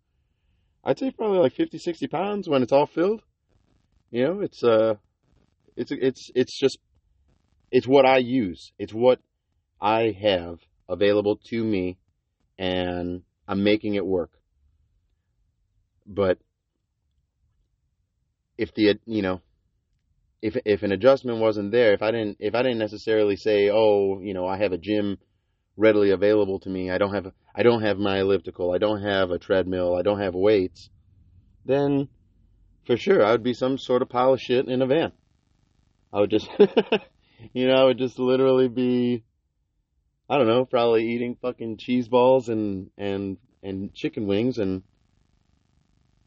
I'd 0.84 1.00
say 1.00 1.12
probably 1.12 1.40
like 1.40 1.54
50, 1.54 1.78
60 1.78 2.08
pounds 2.08 2.48
when 2.50 2.64
it's 2.64 2.72
all 2.72 2.88
filled. 2.88 3.22
You 4.12 4.24
know, 4.24 4.40
it's, 4.42 4.64
uh, 4.64 4.96
It's 5.78 5.92
it's 5.92 6.32
it's 6.36 6.58
just 6.60 6.80
it's 7.72 7.88
what 7.88 8.06
I 8.06 8.18
use. 8.18 8.72
It's 8.80 8.94
what 8.94 9.20
I 9.80 10.16
have 10.22 10.60
available 10.90 11.38
to 11.50 11.64
me, 11.64 11.98
and 12.58 13.24
I'm 13.48 13.64
making 13.64 13.96
it 13.96 14.06
work. 14.06 14.32
But 16.08 16.40
if 18.58 18.74
the 18.74 19.00
you 19.06 19.22
know 19.22 19.42
if 20.48 20.58
if 20.66 20.84
an 20.84 20.92
adjustment 20.92 21.40
wasn't 21.40 21.72
there, 21.72 21.94
if 21.94 22.02
I 22.02 22.12
didn't 22.12 22.38
if 22.40 22.56
I 22.56 22.64
didn't 22.64 22.80
necessarily 22.80 23.36
say, 23.36 23.70
oh, 23.70 24.20
you 24.22 24.34
know, 24.34 24.48
I 24.48 24.58
have 24.58 24.72
a 24.72 24.78
gym 24.78 25.18
readily 25.76 26.12
available 26.12 26.60
to 26.62 26.70
me, 26.70 26.90
I 26.90 26.98
don't 26.98 27.14
have 27.14 27.32
I 27.54 27.64
don't 27.64 27.82
have 27.82 28.00
my 28.00 28.20
elliptical, 28.20 28.72
I 28.72 28.78
don't 28.78 29.02
have 29.02 29.32
a 29.32 29.40
treadmill, 29.40 29.96
I 29.96 30.02
don't 30.02 30.20
have 30.20 30.36
weights, 30.36 30.90
then 31.66 32.08
for 32.86 32.96
sure 32.96 33.24
I 33.24 33.32
would 33.32 33.44
be 33.44 33.54
some 33.54 33.78
sort 33.78 34.02
of 34.02 34.10
pile 34.10 34.34
of 34.34 34.42
shit 34.42 34.68
in 34.68 34.82
a 34.82 34.88
van. 34.88 35.12
I 36.14 36.22
would 36.22 36.32
just 36.32 36.50
you 37.54 37.68
know, 37.68 37.76
I 37.76 37.84
would 37.84 37.98
just 37.98 38.18
literally 38.18 38.70
be 38.70 39.24
I 40.30 40.38
don't 40.38 40.48
know, 40.48 40.66
probably 40.66 41.10
eating 41.10 41.38
fucking 41.42 41.78
cheese 41.78 42.08
balls 42.08 42.48
and 42.48 42.90
and 42.98 43.38
and 43.62 43.94
chicken 43.94 44.28
wings 44.28 44.58
and 44.60 44.84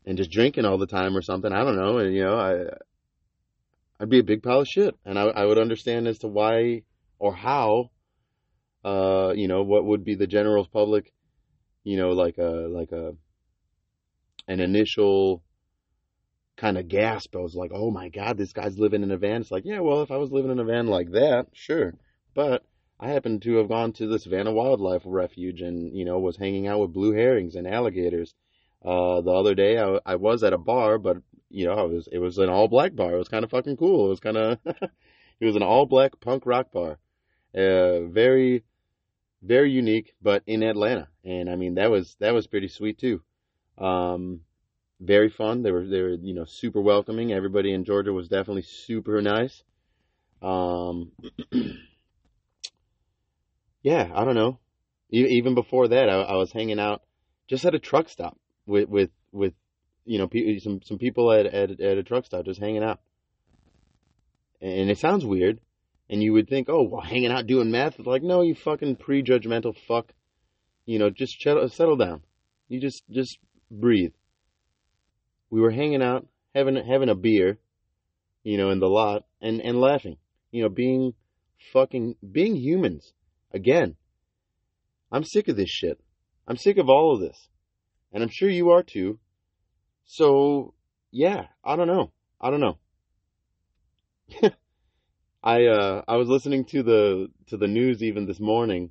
and 0.04 0.18
just 0.18 0.30
drinking 0.30 0.66
all 0.66 0.78
the 0.78 0.86
time 0.86 1.16
or 1.16 1.22
something. 1.22 1.52
I 1.52 1.64
don't 1.64 1.76
know. 1.76 1.98
And 1.98 2.14
you 2.14 2.24
know, 2.24 2.36
I 2.36 2.66
I'd 4.00 4.08
be 4.08 4.20
a 4.20 4.24
big 4.24 4.42
pile 4.42 4.60
of 4.60 4.66
shit, 4.66 4.94
and 5.04 5.18
I 5.18 5.24
I 5.24 5.44
would 5.44 5.58
understand 5.58 6.08
as 6.08 6.18
to 6.20 6.28
why 6.28 6.82
or 7.18 7.34
how, 7.34 7.90
uh, 8.84 9.32
you 9.36 9.46
know, 9.46 9.62
what 9.62 9.84
would 9.84 10.04
be 10.04 10.14
the 10.14 10.26
general 10.26 10.66
public, 10.72 11.12
you 11.84 11.98
know, 11.98 12.12
like 12.12 12.38
a 12.38 12.66
like 12.68 12.92
a 12.92 13.12
an 14.48 14.60
initial 14.60 15.42
kind 16.56 16.78
of 16.78 16.88
gasp. 16.88 17.36
I 17.36 17.40
was 17.40 17.54
like, 17.54 17.72
oh 17.74 17.90
my 17.90 18.08
god, 18.08 18.38
this 18.38 18.52
guy's 18.52 18.78
living 18.78 19.02
in 19.02 19.10
a 19.10 19.18
van. 19.18 19.42
It's 19.42 19.50
like, 19.50 19.64
yeah, 19.66 19.80
well, 19.80 20.02
if 20.02 20.10
I 20.10 20.16
was 20.16 20.32
living 20.32 20.50
in 20.50 20.58
a 20.58 20.64
van 20.64 20.86
like 20.86 21.10
that, 21.12 21.48
sure, 21.52 21.94
but 22.34 22.64
I 22.98 23.08
happen 23.08 23.40
to 23.40 23.56
have 23.56 23.68
gone 23.68 23.92
to 23.94 24.06
this 24.06 24.24
Savannah 24.24 24.52
Wildlife 24.52 25.02
Refuge 25.06 25.62
and, 25.62 25.96
you 25.96 26.04
know, 26.04 26.18
was 26.18 26.36
hanging 26.36 26.66
out 26.66 26.80
with 26.80 26.92
blue 26.92 27.12
herrings 27.12 27.54
and 27.54 27.66
alligators. 27.66 28.34
Uh, 28.84 29.22
the 29.22 29.30
other 29.30 29.54
day 29.54 29.78
I, 29.78 29.98
I 30.04 30.16
was 30.16 30.42
at 30.42 30.52
a 30.52 30.58
bar, 30.58 30.98
but, 30.98 31.16
you 31.50 31.66
know, 31.66 31.74
I 31.74 31.82
was, 31.82 32.08
it 32.10 32.18
was 32.18 32.38
an 32.38 32.48
all 32.48 32.68
black 32.68 32.94
bar. 32.94 33.14
It 33.14 33.18
was 33.18 33.28
kind 33.28 33.44
of 33.44 33.50
fucking 33.50 33.76
cool. 33.76 34.06
It 34.06 34.10
was 34.10 34.20
kind 34.20 34.36
of, 34.36 34.58
it 34.64 35.44
was 35.46 35.56
an 35.56 35.62
all 35.62 35.86
black 35.86 36.20
punk 36.20 36.46
rock 36.46 36.72
bar. 36.72 36.98
Uh, 37.54 38.06
very, 38.06 38.64
very 39.42 39.70
unique, 39.72 40.14
but 40.22 40.42
in 40.46 40.62
Atlanta. 40.62 41.08
And 41.24 41.50
I 41.50 41.56
mean, 41.56 41.74
that 41.74 41.90
was, 41.90 42.16
that 42.20 42.32
was 42.32 42.46
pretty 42.46 42.68
sweet 42.68 42.98
too. 42.98 43.22
Um, 43.76 44.42
very 45.00 45.30
fun. 45.30 45.62
They 45.62 45.72
were, 45.72 45.86
they 45.86 46.00
were, 46.00 46.14
you 46.14 46.34
know, 46.34 46.44
super 46.44 46.80
welcoming. 46.80 47.32
Everybody 47.32 47.72
in 47.72 47.84
Georgia 47.84 48.12
was 48.12 48.28
definitely 48.28 48.62
super 48.62 49.20
nice. 49.20 49.64
Um, 50.42 51.12
yeah, 53.82 54.10
I 54.14 54.24
don't 54.24 54.34
know. 54.34 54.58
Even 55.12 55.54
before 55.54 55.88
that, 55.88 56.08
I, 56.08 56.20
I 56.20 56.36
was 56.36 56.52
hanging 56.52 56.78
out 56.78 57.02
just 57.48 57.64
at 57.64 57.74
a 57.74 57.80
truck 57.80 58.08
stop 58.08 58.38
with 58.64 58.88
with 58.88 59.10
with 59.32 59.54
you 60.04 60.18
know 60.18 60.28
some 60.58 60.80
some 60.82 60.98
people 60.98 61.32
at 61.32 61.46
at 61.46 61.80
at 61.80 61.98
a 61.98 62.02
truck 62.02 62.26
stop 62.26 62.44
just 62.44 62.60
hanging 62.60 62.82
out. 62.82 63.00
And 64.60 64.90
it 64.90 64.98
sounds 64.98 65.24
weird, 65.24 65.60
and 66.10 66.22
you 66.22 66.32
would 66.34 66.48
think, 66.48 66.68
oh, 66.68 66.82
well, 66.82 67.00
hanging 67.00 67.30
out 67.30 67.46
doing 67.46 67.70
meth. 67.70 67.98
Like, 67.98 68.22
no, 68.22 68.42
you 68.42 68.54
fucking 68.54 68.96
prejudgmental 68.96 69.74
fuck. 69.88 70.12
You 70.84 70.98
know, 70.98 71.08
just 71.08 71.40
settle 71.40 71.96
down. 71.96 72.22
You 72.68 72.80
just 72.80 73.02
just 73.10 73.38
breathe. 73.70 74.12
We 75.50 75.60
were 75.60 75.70
hanging 75.70 76.02
out, 76.02 76.26
having 76.54 76.76
having 76.76 77.08
a 77.08 77.14
beer, 77.14 77.58
you 78.42 78.58
know, 78.58 78.70
in 78.70 78.80
the 78.80 78.88
lot, 78.88 79.24
and 79.40 79.60
and 79.60 79.80
laughing. 79.80 80.16
You 80.50 80.62
know, 80.62 80.68
being 80.68 81.14
fucking 81.72 82.16
being 82.32 82.56
humans. 82.56 83.12
Again, 83.52 83.96
I'm 85.12 85.24
sick 85.24 85.48
of 85.48 85.56
this 85.56 85.70
shit. 85.70 86.00
I'm 86.46 86.56
sick 86.56 86.78
of 86.78 86.88
all 86.88 87.14
of 87.14 87.20
this. 87.20 87.48
And 88.12 88.22
I'm 88.22 88.30
sure 88.32 88.48
you 88.48 88.70
are 88.70 88.82
too. 88.82 89.18
So, 90.12 90.74
yeah, 91.12 91.46
I 91.64 91.76
don't 91.76 91.86
know. 91.86 92.10
I 92.40 92.50
don't 92.50 92.58
know. 92.58 92.78
I 95.44 95.66
uh 95.66 96.02
I 96.08 96.16
was 96.16 96.28
listening 96.28 96.64
to 96.66 96.82
the 96.82 97.28
to 97.46 97.56
the 97.56 97.68
news 97.68 98.02
even 98.02 98.26
this 98.26 98.40
morning 98.40 98.90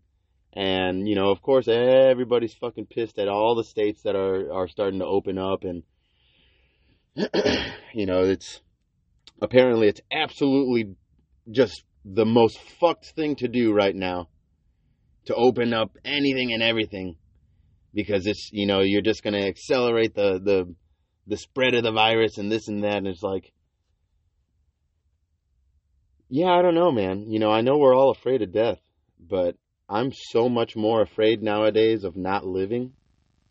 and 0.54 1.10
you 1.10 1.16
know, 1.16 1.30
of 1.30 1.42
course 1.42 1.68
everybody's 1.68 2.54
fucking 2.54 2.86
pissed 2.86 3.20
at 3.20 3.28
all 3.28 3.56
the 3.56 3.66
states 3.66 4.04
that 4.04 4.16
are 4.16 4.50
are 4.54 4.70
starting 4.70 5.00
to 5.00 5.06
open 5.06 5.38
up 5.38 5.66
and 5.66 5.84
you 7.94 8.06
know, 8.06 8.22
it's 8.24 8.62
apparently 9.42 9.90
it's 9.90 10.02
absolutely 10.10 10.96
just 11.52 11.84
the 12.06 12.26
most 12.26 12.58
fucked 12.80 13.08
thing 13.08 13.36
to 13.36 13.50
do 13.50 13.74
right 13.74 13.96
now 13.96 14.30
to 15.26 15.36
open 15.36 15.74
up 15.74 15.98
anything 16.06 16.54
and 16.54 16.64
everything 16.64 17.18
because 17.94 18.26
it's 18.26 18.50
you 18.54 18.66
know 18.66 18.80
you're 18.80 19.02
just 19.02 19.22
going 19.22 19.34
to 19.34 19.46
accelerate 19.46 20.16
the 20.16 20.40
the 20.40 20.76
the 21.30 21.38
spread 21.38 21.76
of 21.76 21.84
the 21.84 21.92
virus 21.92 22.38
and 22.38 22.52
this 22.52 22.68
and 22.68 22.84
that 22.84 22.98
and 22.98 23.08
it's 23.08 23.24
like 23.24 23.52
yeah 26.30 26.52
i 26.52 26.62
don't 26.62 26.76
know 26.76 26.92
man 26.92 27.30
you 27.30 27.40
know 27.40 27.52
i 27.52 27.62
know 27.62 27.78
we're 27.78 27.96
all 27.96 28.12
afraid 28.12 28.42
of 28.42 28.52
death 28.52 28.80
but 29.20 29.56
i'm 29.88 30.12
so 30.12 30.50
much 30.50 30.76
more 30.76 31.02
afraid 31.02 31.42
nowadays 31.42 32.04
of 32.04 32.16
not 32.18 32.46
living 32.46 32.92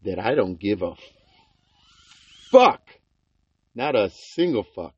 that 0.05 0.19
i 0.19 0.35
don't 0.35 0.61
give 0.61 0.83
a 0.83 0.95
fuck 2.51 2.83
not 3.75 3.95
a 3.95 4.11
single 4.35 4.65
fuck 4.75 4.95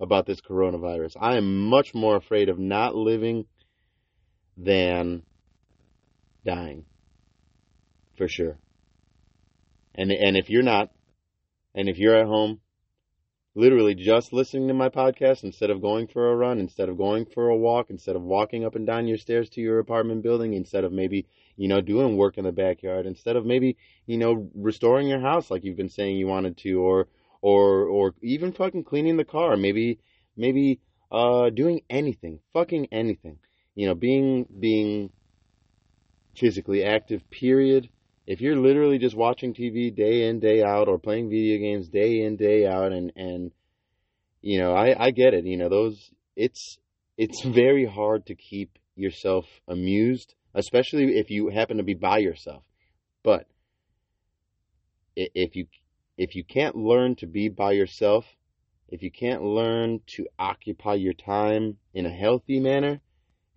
about 0.00 0.26
this 0.26 0.40
coronavirus 0.40 1.12
i 1.20 1.36
am 1.36 1.68
much 1.68 1.94
more 1.94 2.16
afraid 2.16 2.48
of 2.48 2.58
not 2.58 2.94
living 2.94 3.44
than 4.58 5.22
dying. 6.44 6.84
For 8.16 8.28
sure. 8.28 8.58
And 9.94 10.10
and 10.10 10.36
if 10.36 10.50
you're 10.50 10.62
not, 10.62 10.90
and 11.74 11.88
if 11.88 11.98
you're 11.98 12.14
at 12.16 12.26
home, 12.26 12.60
literally 13.54 13.94
just 13.94 14.32
listening 14.32 14.68
to 14.68 14.74
my 14.74 14.88
podcast 14.88 15.42
instead 15.44 15.70
of 15.70 15.80
going 15.82 16.06
for 16.06 16.30
a 16.30 16.36
run, 16.36 16.58
instead 16.58 16.88
of 16.88 16.96
going 16.96 17.26
for 17.26 17.48
a 17.48 17.56
walk, 17.56 17.90
instead 17.90 18.16
of 18.16 18.22
walking 18.22 18.64
up 18.64 18.74
and 18.74 18.86
down 18.86 19.06
your 19.06 19.18
stairs 19.18 19.50
to 19.50 19.60
your 19.60 19.78
apartment 19.80 20.22
building, 20.22 20.54
instead 20.54 20.84
of 20.84 20.92
maybe, 20.92 21.26
you 21.56 21.68
know, 21.68 21.80
doing 21.80 22.16
work 22.16 22.38
in 22.38 22.44
the 22.44 22.52
backyard, 22.52 23.06
instead 23.06 23.36
of 23.36 23.44
maybe, 23.44 23.76
you 24.06 24.16
know, 24.16 24.48
restoring 24.54 25.08
your 25.08 25.20
house 25.20 25.50
like 25.50 25.64
you've 25.64 25.76
been 25.76 25.88
saying 25.88 26.16
you 26.16 26.26
wanted 26.26 26.56
to, 26.58 26.80
or 26.80 27.08
or 27.42 27.86
or 27.86 28.14
even 28.22 28.52
fucking 28.52 28.84
cleaning 28.84 29.16
the 29.16 29.24
car, 29.24 29.56
maybe 29.56 29.98
maybe 30.36 30.80
uh 31.10 31.50
doing 31.50 31.82
anything, 31.90 32.38
fucking 32.52 32.86
anything. 32.92 33.38
You 33.74 33.86
know, 33.88 33.94
being 33.94 34.46
being 34.60 35.10
physically 36.34 36.84
active, 36.84 37.28
period. 37.30 37.88
If 38.28 38.42
you're 38.42 38.56
literally 38.56 38.98
just 38.98 39.16
watching 39.16 39.54
TV 39.54 39.94
day 39.94 40.28
in, 40.28 40.38
day 40.38 40.62
out, 40.62 40.86
or 40.86 40.98
playing 40.98 41.30
video 41.30 41.58
games 41.58 41.88
day 41.88 42.20
in, 42.20 42.36
day 42.36 42.66
out, 42.66 42.92
and, 42.92 43.10
and, 43.16 43.52
you 44.42 44.58
know, 44.58 44.74
I, 44.74 45.06
I 45.06 45.10
get 45.12 45.32
it. 45.32 45.46
You 45.46 45.56
know, 45.56 45.70
those, 45.70 46.10
it's, 46.36 46.76
it's 47.16 47.42
very 47.42 47.86
hard 47.86 48.26
to 48.26 48.34
keep 48.34 48.78
yourself 48.96 49.46
amused, 49.66 50.34
especially 50.54 51.18
if 51.18 51.30
you 51.30 51.48
happen 51.48 51.78
to 51.78 51.82
be 51.82 51.94
by 51.94 52.18
yourself. 52.18 52.62
But 53.22 53.46
if 55.16 55.56
you, 55.56 55.66
if 56.18 56.36
you 56.36 56.44
can't 56.44 56.76
learn 56.76 57.16
to 57.16 57.26
be 57.26 57.48
by 57.48 57.72
yourself, 57.72 58.26
if 58.90 59.02
you 59.02 59.10
can't 59.10 59.42
learn 59.42 60.00
to 60.16 60.26
occupy 60.38 60.96
your 60.96 61.14
time 61.14 61.78
in 61.94 62.04
a 62.04 62.10
healthy 62.10 62.60
manner, 62.60 63.00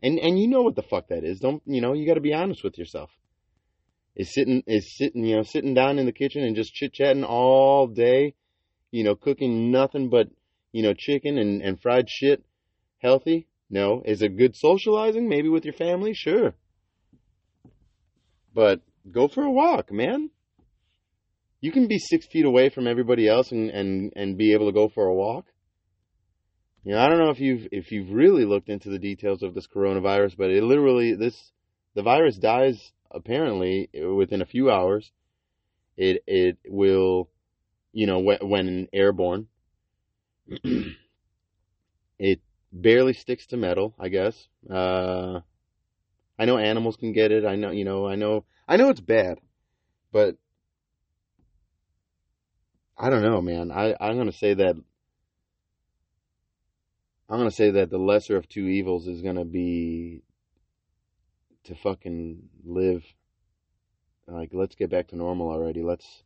and 0.02 0.18
and 0.18 0.40
you 0.40 0.48
know 0.48 0.62
what 0.62 0.76
the 0.76 0.82
fuck 0.82 1.10
that 1.10 1.26
is. 1.26 1.40
Don't 1.42 1.62
you 1.66 1.82
know? 1.82 1.94
You 1.94 2.08
got 2.08 2.16
to 2.16 2.22
be 2.22 2.34
honest 2.34 2.64
with 2.64 2.78
yourself. 2.78 3.12
Is 4.15 4.34
sitting 4.34 4.63
is 4.67 4.95
sitting 4.97 5.24
you 5.24 5.38
know 5.38 5.43
sitting 5.43 5.74
down 5.74 5.97
in 5.97 6.06
the 6.06 6.12
kitchen 6.12 6.43
and 6.43 6.56
just 6.56 6.74
chit 6.74 6.93
chatting 6.93 7.24
all 7.24 7.88
day, 7.88 8.36
you 8.91 9.04
know, 9.04 9.15
cooking 9.15 9.71
nothing 9.71 10.10
but 10.10 10.28
you 10.71 10.84
know 10.84 10.93
chicken 10.93 11.38
and 11.38 11.62
and 11.62 11.82
fried 11.82 12.10
shit, 12.10 12.43
healthy? 13.00 13.47
No. 13.71 14.04
Is 14.06 14.21
it 14.21 14.38
good 14.38 14.56
socializing? 14.56 15.30
Maybe 15.30 15.47
with 15.47 15.63
your 15.63 15.74
family, 15.74 16.13
sure. 16.13 16.54
But 18.54 18.82
go 19.10 19.30
for 19.30 19.43
a 19.43 19.52
walk, 19.52 19.91
man. 19.91 20.30
You 21.62 21.71
can 21.71 21.88
be 21.88 21.97
six 21.97 22.28
feet 22.28 22.43
away 22.43 22.69
from 22.69 22.88
everybody 22.88 23.28
else 23.28 23.52
and, 23.52 23.69
and, 23.69 24.12
and 24.15 24.38
be 24.38 24.54
able 24.54 24.65
to 24.65 24.74
go 24.74 24.89
for 24.89 25.06
a 25.06 25.13
walk. 25.13 25.45
You 26.84 26.93
know, 26.93 27.00
I 27.00 27.08
don't 27.08 27.19
know 27.19 27.30
if 27.30 27.39
you've 27.39 27.67
if 27.71 27.91
you've 27.91 28.10
really 28.10 28.43
looked 28.43 28.67
into 28.67 28.89
the 28.89 28.97
details 28.97 29.43
of 29.43 29.54
this 29.54 29.67
coronavirus, 29.67 30.36
but 30.36 30.50
it 30.50 30.63
literally 30.63 31.13
this 31.13 31.52
the 31.93 32.02
virus 32.02 32.38
dies 32.38 32.91
apparently 33.13 33.89
within 33.93 34.41
a 34.41 34.45
few 34.45 34.71
hours. 34.71 35.12
It 35.97 36.24
it 36.26 36.58
will, 36.67 37.30
you 37.91 38.08
know, 38.08 38.19
when, 38.19 38.38
when 38.41 38.88
airborne, 38.93 39.47
it 42.19 42.41
barely 42.71 43.13
sticks 43.13 43.45
to 43.47 43.58
metal. 43.58 43.93
I 44.00 44.10
guess. 44.10 44.47
Uh, 44.69 45.41
I 46.39 46.45
know 46.45 46.58
animals 46.58 46.95
can 46.95 47.12
get 47.13 47.32
it. 47.32 47.45
I 47.45 47.56
know, 47.56 47.69
you 47.71 47.86
know, 47.86 48.08
I 48.08 48.15
know, 48.15 48.45
I 48.67 48.78
know 48.78 48.89
it's 48.89 49.00
bad, 49.00 49.39
but 50.12 50.38
I 52.97 53.10
don't 53.10 53.21
know, 53.21 53.41
man. 53.41 53.71
I 53.71 53.95
I'm 54.00 54.17
gonna 54.17 54.32
say 54.32 54.54
that 54.56 54.76
I'm 57.30 57.38
gonna 57.38 57.52
say 57.52 57.71
that 57.71 57.89
the 57.89 57.97
lesser 57.97 58.38
of 58.38 58.50
two 58.50 58.65
evils 58.65 59.08
is 59.08 59.21
gonna 59.21 59.45
be 59.45 60.24
to 61.65 61.76
fucking 61.76 62.50
live. 62.63 63.04
Like, 64.28 64.50
let's 64.54 64.76
get 64.76 64.89
back 64.89 65.10
to 65.10 65.15
normal 65.15 65.50
already. 65.50 65.84
Let's 65.84 66.24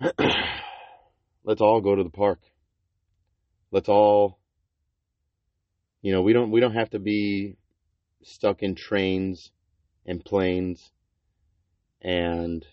let's 1.44 1.60
all 1.60 1.80
go 1.80 1.94
to 1.94 2.04
the 2.04 2.10
park. 2.10 2.40
Let's 3.70 3.88
all, 3.88 4.38
you 6.00 6.12
know, 6.12 6.22
we 6.22 6.32
don't 6.32 6.50
we 6.50 6.60
don't 6.60 6.74
have 6.74 6.90
to 6.90 6.98
be 6.98 7.56
stuck 8.22 8.62
in 8.62 8.74
trains 8.74 9.50
and 10.06 10.24
planes 10.24 10.90
and 12.00 12.64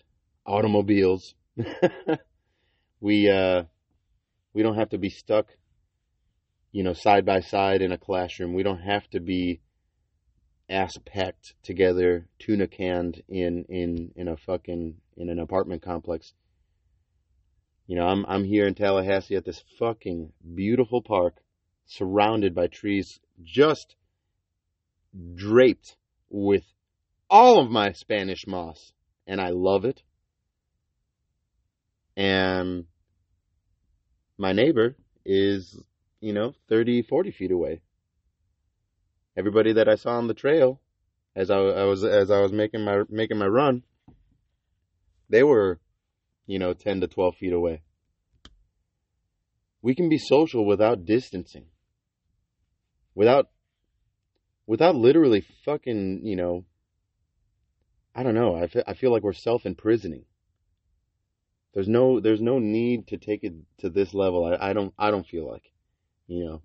automobiles. 0.46 1.34
we 3.00 3.28
uh 3.30 3.64
we 4.52 4.62
don't 4.62 4.76
have 4.76 4.90
to 4.90 4.98
be 4.98 5.10
stuck 5.10 5.48
you 6.76 6.82
know 6.82 6.92
side 6.92 7.24
by 7.24 7.40
side 7.40 7.80
in 7.80 7.90
a 7.90 7.96
classroom. 7.96 8.52
We 8.52 8.62
don't 8.62 8.82
have 8.82 9.08
to 9.10 9.20
be 9.20 9.62
ass 10.68 10.98
packed 11.04 11.54
together, 11.62 12.28
tuna 12.38 12.66
canned 12.66 13.22
in 13.28 13.64
in 13.68 14.12
in 14.16 14.28
a 14.28 14.36
fucking 14.36 14.96
in 15.16 15.28
an 15.28 15.38
apartment 15.38 15.82
complex. 15.82 16.34
You 17.86 17.96
know, 17.96 18.06
I'm 18.06 18.24
I'm 18.26 18.44
here 18.44 18.66
in 18.66 18.74
Tallahassee 18.74 19.36
at 19.36 19.44
this 19.44 19.62
fucking 19.78 20.32
beautiful 20.54 21.02
park 21.02 21.42
surrounded 21.86 22.54
by 22.54 22.66
trees 22.66 23.20
just 23.42 23.94
draped 25.34 25.96
with 26.28 26.64
all 27.30 27.60
of 27.60 27.70
my 27.70 27.92
Spanish 27.92 28.46
moss 28.46 28.92
and 29.26 29.40
I 29.40 29.50
love 29.50 29.84
it. 29.84 30.02
And 32.16 32.86
my 34.38 34.52
neighbor 34.52 34.96
is, 35.24 35.78
you 36.20 36.32
know, 36.32 36.54
30, 36.68 37.02
40 37.02 37.30
feet 37.30 37.50
away. 37.50 37.82
Everybody 39.36 39.72
that 39.74 39.88
I 39.88 39.96
saw 39.96 40.12
on 40.12 40.28
the 40.28 40.34
trail 40.34 40.80
as 41.34 41.50
I, 41.50 41.58
I 41.58 41.84
was 41.84 42.02
as 42.02 42.30
I 42.30 42.40
was 42.40 42.52
making 42.52 42.84
my 42.84 43.02
making 43.10 43.38
my 43.38 43.46
run, 43.46 43.82
they 45.28 45.42
were, 45.42 45.78
you 46.46 46.58
know, 46.58 46.72
10 46.72 47.00
to 47.02 47.06
12 47.06 47.36
feet 47.36 47.52
away. 47.52 47.82
We 49.82 49.94
can 49.94 50.08
be 50.08 50.18
social 50.18 50.64
without 50.64 51.04
distancing. 51.04 51.66
Without 53.14 53.50
without 54.66 54.96
literally 54.96 55.44
fucking, 55.64 56.22
you 56.24 56.36
know, 56.36 56.64
I 58.14 58.22
don't 58.22 58.34
know. 58.34 58.56
I 58.56 58.66
feel, 58.66 58.82
I 58.86 58.94
feel 58.94 59.12
like 59.12 59.22
we're 59.22 59.32
self-imprisoning. 59.34 60.24
There's 61.74 61.88
no 61.88 62.20
there's 62.20 62.40
no 62.40 62.58
need 62.58 63.08
to 63.08 63.18
take 63.18 63.44
it 63.44 63.52
to 63.78 63.90
this 63.90 64.14
level. 64.14 64.46
I, 64.46 64.70
I 64.70 64.72
don't 64.72 64.94
I 64.98 65.10
don't 65.10 65.26
feel 65.26 65.46
like, 65.46 65.70
you 66.26 66.42
know, 66.42 66.62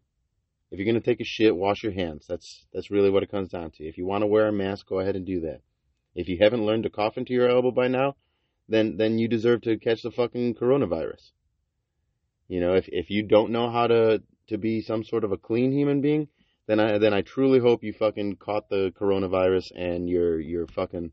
if 0.72 0.80
you're 0.80 0.86
gonna 0.86 1.02
take 1.02 1.20
a 1.20 1.26
shit, 1.26 1.56
wash 1.56 1.84
your 1.84 1.92
hands. 1.92 2.26
That's 2.28 2.66
that's 2.74 2.90
really 2.90 3.10
what 3.10 3.24
it 3.24 3.32
comes 3.32 3.50
down 3.50 3.72
to. 3.72 3.84
If 3.84 3.98
you 3.98 4.06
want 4.06 4.22
to 4.22 4.28
wear 4.28 4.48
a 4.48 4.54
mask, 4.54 4.88
go 4.88 5.00
ahead 5.00 5.18
and 5.18 5.26
do 5.26 5.42
that. 5.42 5.62
If 6.16 6.30
you 6.30 6.38
haven't 6.40 6.66
learned 6.66 6.84
to 6.84 6.90
cough 6.90 7.18
into 7.18 7.34
your 7.34 7.50
elbow 7.50 7.72
by 7.72 7.90
now, 7.90 8.16
then 8.70 8.98
then 8.98 9.20
you 9.20 9.28
deserve 9.28 9.62
to 9.62 9.78
catch 9.78 10.02
the 10.02 10.12
fucking 10.12 10.56
coronavirus. 10.56 11.32
You 12.48 12.62
know, 12.62 12.76
if 12.76 12.88
if 12.90 13.10
you 13.10 13.24
don't 13.24 13.52
know 13.52 13.70
how 13.70 13.88
to 13.88 14.24
to 14.48 14.58
be 14.58 14.82
some 14.82 15.04
sort 15.04 15.24
of 15.24 15.32
a 15.32 15.38
clean 15.38 15.72
human 15.72 16.02
being, 16.02 16.30
then 16.68 16.80
I 16.80 16.98
then 16.98 17.14
I 17.14 17.22
truly 17.22 17.60
hope 17.60 17.84
you 17.84 17.92
fucking 17.94 18.38
caught 18.38 18.70
the 18.70 18.94
coronavirus 18.98 19.72
and 19.76 20.10
you're 20.10 20.40
you're 20.40 20.68
fucking 20.68 21.12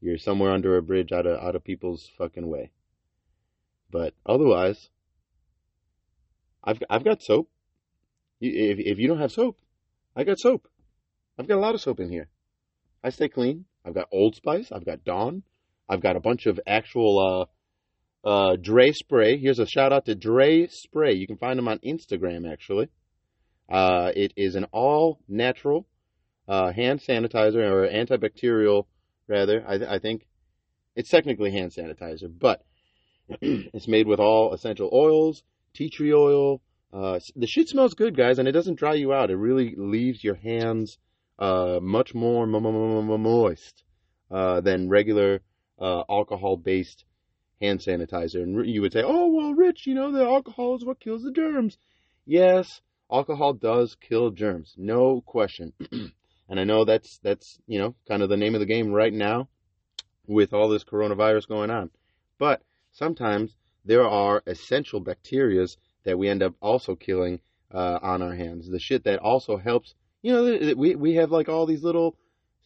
you're 0.00 0.18
somewhere 0.18 0.52
under 0.52 0.76
a 0.76 0.82
bridge 0.82 1.12
out 1.12 1.26
of 1.26 1.42
out 1.42 1.56
of 1.56 1.64
people's 1.64 2.10
fucking 2.18 2.48
way. 2.48 2.70
But 3.90 4.14
otherwise, 4.26 4.90
I've 6.62 6.82
I've 6.88 7.04
got 7.04 7.22
soap. 7.22 7.50
If 8.40 8.78
if 8.78 8.98
you 8.98 9.08
don't 9.08 9.20
have 9.20 9.32
soap, 9.32 9.58
I 10.16 10.24
got 10.24 10.38
soap. 10.38 10.68
I've 11.38 11.48
got 11.48 11.58
a 11.58 11.60
lot 11.60 11.74
of 11.74 11.80
soap 11.80 12.00
in 12.00 12.10
here. 12.10 12.28
I 13.02 13.10
stay 13.10 13.28
clean. 13.28 13.64
I've 13.84 13.94
got 13.94 14.08
Old 14.12 14.36
Spice. 14.36 14.70
I've 14.72 14.84
got 14.84 15.04
Dawn. 15.04 15.42
I've 15.88 16.02
got 16.02 16.16
a 16.16 16.20
bunch 16.20 16.46
of 16.46 16.60
actual 16.66 17.48
uh, 18.24 18.28
uh, 18.28 18.56
Dre 18.56 18.92
spray. 18.92 19.38
Here's 19.38 19.58
a 19.58 19.66
shout 19.66 19.92
out 19.92 20.04
to 20.06 20.14
Dre 20.14 20.66
spray. 20.68 21.14
You 21.14 21.26
can 21.26 21.36
find 21.36 21.58
them 21.58 21.68
on 21.68 21.78
Instagram 21.78 22.50
actually. 22.50 22.88
Uh, 23.68 24.12
it 24.14 24.32
is 24.36 24.54
an 24.54 24.66
all 24.72 25.20
natural 25.28 25.86
uh, 26.48 26.72
hand 26.72 27.00
sanitizer 27.00 27.62
or 27.62 27.88
antibacterial 27.88 28.86
rather. 29.28 29.64
I, 29.66 29.94
I 29.94 29.98
think 29.98 30.26
it's 30.96 31.08
technically 31.08 31.52
hand 31.52 31.72
sanitizer, 31.72 32.30
but 32.36 32.64
it's 33.40 33.88
made 33.88 34.06
with 34.06 34.18
all 34.18 34.52
essential 34.52 34.90
oils, 34.92 35.42
tea 35.74 35.88
tree 35.88 36.12
oil. 36.12 36.60
Uh, 36.92 37.20
the 37.36 37.46
shit 37.46 37.68
smells 37.68 37.94
good, 37.94 38.16
guys, 38.16 38.38
and 38.38 38.48
it 38.48 38.52
doesn't 38.52 38.78
dry 38.78 38.94
you 38.94 39.12
out. 39.12 39.30
It 39.30 39.36
really 39.36 39.74
leaves 39.76 40.24
your 40.24 40.34
hands 40.34 40.98
uh, 41.38 41.78
much 41.80 42.14
more 42.14 42.46
moist 42.46 43.84
uh, 44.30 44.60
than 44.60 44.88
regular 44.88 45.40
uh, 45.78 46.02
alcohol-based 46.08 47.04
hand 47.60 47.80
sanitizer. 47.80 48.42
And 48.42 48.66
you 48.66 48.82
would 48.82 48.92
say, 48.92 49.02
"Oh, 49.04 49.28
well, 49.28 49.54
Rich, 49.54 49.86
you 49.86 49.94
know 49.94 50.10
the 50.10 50.24
alcohol 50.24 50.76
is 50.76 50.84
what 50.84 51.00
kills 51.00 51.22
the 51.22 51.32
germs." 51.32 51.78
Yes, 52.26 52.80
alcohol 53.10 53.54
does 53.54 53.96
kill 53.96 54.30
germs, 54.30 54.74
no 54.76 55.20
question. 55.20 55.72
And 56.50 56.58
I 56.58 56.64
know 56.64 56.84
that's 56.84 57.18
that's 57.22 57.60
you 57.68 57.78
know 57.78 57.94
kind 58.08 58.24
of 58.24 58.28
the 58.28 58.36
name 58.36 58.56
of 58.56 58.60
the 58.60 58.66
game 58.66 58.90
right 58.90 59.12
now 59.12 59.48
with 60.26 60.52
all 60.52 60.68
this 60.68 60.82
coronavirus 60.82 61.46
going 61.46 61.70
on. 61.70 61.90
But 62.38 62.62
sometimes 62.90 63.54
there 63.84 64.02
are 64.06 64.42
essential 64.48 65.00
bacterias 65.00 65.76
that 66.04 66.18
we 66.18 66.28
end 66.28 66.42
up 66.42 66.54
also 66.60 66.94
killing 66.94 67.40
uh, 67.72 67.98
on 68.02 68.22
our 68.22 68.34
hands. 68.34 68.68
The 68.68 68.78
shit 68.78 69.04
that 69.04 69.18
also 69.20 69.56
helps. 69.56 69.94
You 70.22 70.32
know, 70.32 70.74
we 70.76 70.94
we 70.94 71.14
have 71.14 71.30
like 71.30 71.48
all 71.48 71.66
these 71.66 71.82
little 71.82 72.16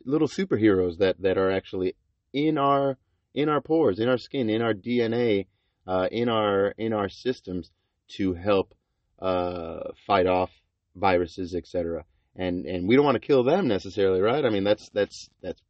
little 0.04 0.28
superheroes 0.28 0.98
that 0.98 1.20
that 1.22 1.38
are 1.38 1.50
actually 1.50 1.94
in 2.32 2.58
our 2.58 2.98
in 3.34 3.48
our 3.48 3.60
pores, 3.60 3.98
in 3.98 4.08
our 4.08 4.18
skin, 4.18 4.50
in 4.50 4.62
our 4.62 4.74
DNA, 4.74 5.46
uh, 5.86 6.08
in 6.10 6.28
our 6.28 6.68
in 6.78 6.92
our 6.92 7.08
systems 7.08 7.70
to 8.16 8.34
help 8.34 8.74
uh, 9.20 9.92
fight 10.06 10.26
off 10.26 10.50
viruses, 10.96 11.54
etc 11.54 12.04
and 12.36 12.66
and 12.66 12.88
we 12.88 12.96
don't 12.96 13.04
want 13.04 13.14
to 13.14 13.26
kill 13.26 13.42
them 13.42 13.68
necessarily, 13.68 14.20
right? 14.20 14.44
I 14.44 14.50
mean, 14.50 14.64
that's 14.64 14.88
that's 14.90 15.30
that's 15.42 15.60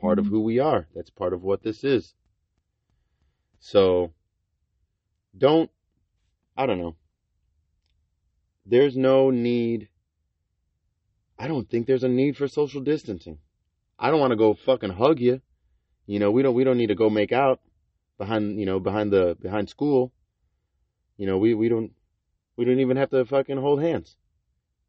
part 0.00 0.18
of 0.18 0.26
who 0.26 0.40
we 0.40 0.58
are. 0.58 0.86
That's 0.94 1.10
part 1.10 1.32
of 1.32 1.42
what 1.42 1.62
this 1.62 1.84
is. 1.84 2.14
So 3.60 4.12
don't 5.36 5.70
I 6.62 6.66
don't 6.66 6.78
know. 6.78 6.96
There's 8.64 8.96
no 8.96 9.30
need 9.30 9.88
I 11.42 11.48
don't 11.48 11.68
think 11.68 11.88
there's 11.88 12.04
a 12.04 12.08
need 12.08 12.36
for 12.36 12.46
social 12.46 12.80
distancing. 12.80 13.38
I 13.98 14.10
don't 14.10 14.20
want 14.20 14.30
to 14.30 14.36
go 14.36 14.54
fucking 14.54 14.90
hug 14.90 15.18
you. 15.18 15.40
You 16.06 16.20
know, 16.20 16.30
we 16.30 16.42
don't 16.42 16.54
we 16.54 16.62
don't 16.62 16.76
need 16.76 16.88
to 16.88 16.94
go 16.94 17.10
make 17.10 17.32
out 17.32 17.60
behind, 18.16 18.60
you 18.60 18.66
know, 18.66 18.78
behind 18.78 19.12
the 19.12 19.36
behind 19.40 19.68
school. 19.68 20.12
You 21.16 21.26
know, 21.26 21.38
we 21.38 21.54
we 21.54 21.68
don't 21.68 21.90
we 22.56 22.64
don't 22.64 22.78
even 22.78 22.96
have 22.96 23.10
to 23.10 23.24
fucking 23.24 23.56
hold 23.56 23.82
hands 23.82 24.16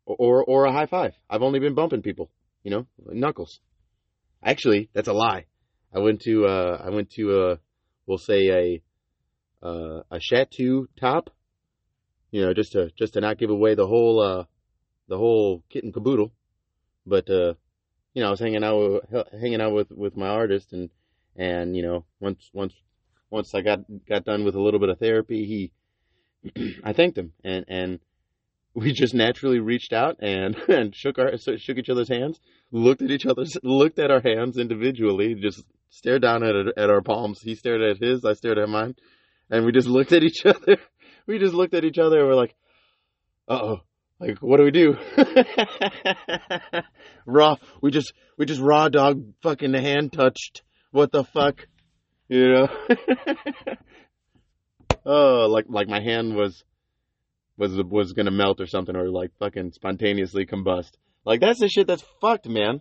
or 0.05 0.43
or 0.43 0.65
a 0.65 0.71
high 0.71 0.85
five. 0.85 1.13
I've 1.27 1.41
only 1.41 1.59
been 1.59 1.73
bumping 1.73 2.03
people, 2.03 2.29
you 2.63 2.69
know, 2.69 2.85
knuckles. 2.99 3.59
Actually, 4.43 4.89
that's 4.93 5.07
a 5.07 5.13
lie. 5.13 5.45
I 5.91 5.99
went 5.99 6.21
to 6.21 6.45
uh, 6.45 6.81
I 6.85 6.91
went 6.91 7.09
to 7.13 7.23
a 7.41 7.59
we'll 8.05 8.19
say 8.19 8.49
a 8.49 9.67
uh, 9.67 10.03
a 10.11 10.19
chateau 10.19 10.85
top, 10.99 11.31
you 12.33 12.41
know, 12.41 12.51
just 12.51 12.71
to 12.71 12.89
just 12.97 13.13
to 13.13 13.21
not 13.21 13.37
give 13.37 13.51
away 13.51 13.75
the 13.75 13.85
whole 13.85 14.19
uh, 14.19 14.45
the 15.07 15.17
whole 15.17 15.63
kit 15.69 15.83
and 15.83 15.93
caboodle. 15.93 16.33
But 17.05 17.29
uh, 17.29 17.53
you 18.15 18.21
know, 18.21 18.27
I 18.27 18.31
was 18.31 18.39
hanging 18.39 18.63
out 18.63 19.03
with, 19.11 19.27
hanging 19.39 19.61
out 19.61 19.73
with 19.73 19.91
with 19.91 20.17
my 20.17 20.29
artist, 20.29 20.73
and 20.73 20.89
and 21.35 21.77
you 21.77 21.83
know, 21.83 22.05
once 22.19 22.49
once 22.51 22.73
once 23.29 23.53
I 23.53 23.61
got 23.61 23.81
got 24.09 24.25
done 24.25 24.43
with 24.45 24.55
a 24.55 24.61
little 24.61 24.79
bit 24.79 24.89
of 24.89 24.97
therapy, 24.97 25.45
he 25.45 26.71
I 26.83 26.93
thanked 26.93 27.19
him 27.19 27.33
and 27.43 27.65
and 27.67 27.99
we 28.73 28.93
just 28.93 29.13
naturally 29.13 29.59
reached 29.59 29.93
out 29.93 30.17
and 30.19 30.55
and 30.67 30.95
shook 30.95 31.19
our 31.19 31.37
shook 31.37 31.77
each 31.77 31.89
other's 31.89 32.09
hands, 32.09 32.39
looked 32.71 33.03
at 33.03 33.11
each 33.11 33.27
other's 33.27 33.55
looked 33.61 33.99
at 33.99 34.09
our 34.09 34.21
hands 34.21 34.57
individually, 34.57 35.35
just 35.35 35.63
stared 35.91 36.23
down 36.23 36.43
at 36.43 36.55
at 36.75 36.89
our 36.89 37.01
palms. 37.01 37.41
He 37.41 37.53
stared 37.53 37.81
at 37.81 38.01
his, 38.01 38.25
I 38.25 38.33
stared 38.33 38.57
at 38.57 38.69
mine, 38.69 38.95
and 39.51 39.65
we 39.65 39.71
just 39.71 39.87
looked 39.87 40.13
at 40.13 40.23
each 40.23 40.43
other. 40.47 40.77
We 41.27 41.39
just 41.39 41.53
looked 41.53 41.73
at 41.73 41.85
each 41.85 41.97
other 41.97 42.19
and 42.19 42.27
we're 42.27 42.35
like, 42.35 42.55
"Uh 43.47 43.59
oh." 43.61 43.81
Like, 44.19 44.39
what 44.39 44.57
do 44.57 44.63
we 44.63 44.71
do? 44.71 44.97
raw. 47.25 47.57
We 47.81 47.91
just, 47.91 48.13
we 48.37 48.45
just 48.45 48.61
raw 48.61 48.87
dog 48.87 49.33
fucking 49.41 49.73
hand 49.73 50.13
touched. 50.13 50.61
What 50.91 51.11
the 51.11 51.25
fuck? 51.25 51.67
You 52.29 52.53
know? 52.53 52.67
oh, 55.05 55.47
like, 55.49 55.65
like 55.67 55.89
my 55.89 55.99
hand 55.99 56.35
was, 56.35 56.63
was 57.57 57.73
was 57.83 58.13
gonna 58.13 58.31
melt 58.31 58.61
or 58.61 58.67
something 58.67 58.95
or 58.95 59.09
like 59.09 59.31
fucking 59.39 59.73
spontaneously 59.73 60.45
combust. 60.45 60.91
Like 61.25 61.41
that's 61.41 61.59
the 61.59 61.67
shit 61.67 61.87
that's 61.87 62.05
fucked, 62.21 62.47
man. 62.47 62.79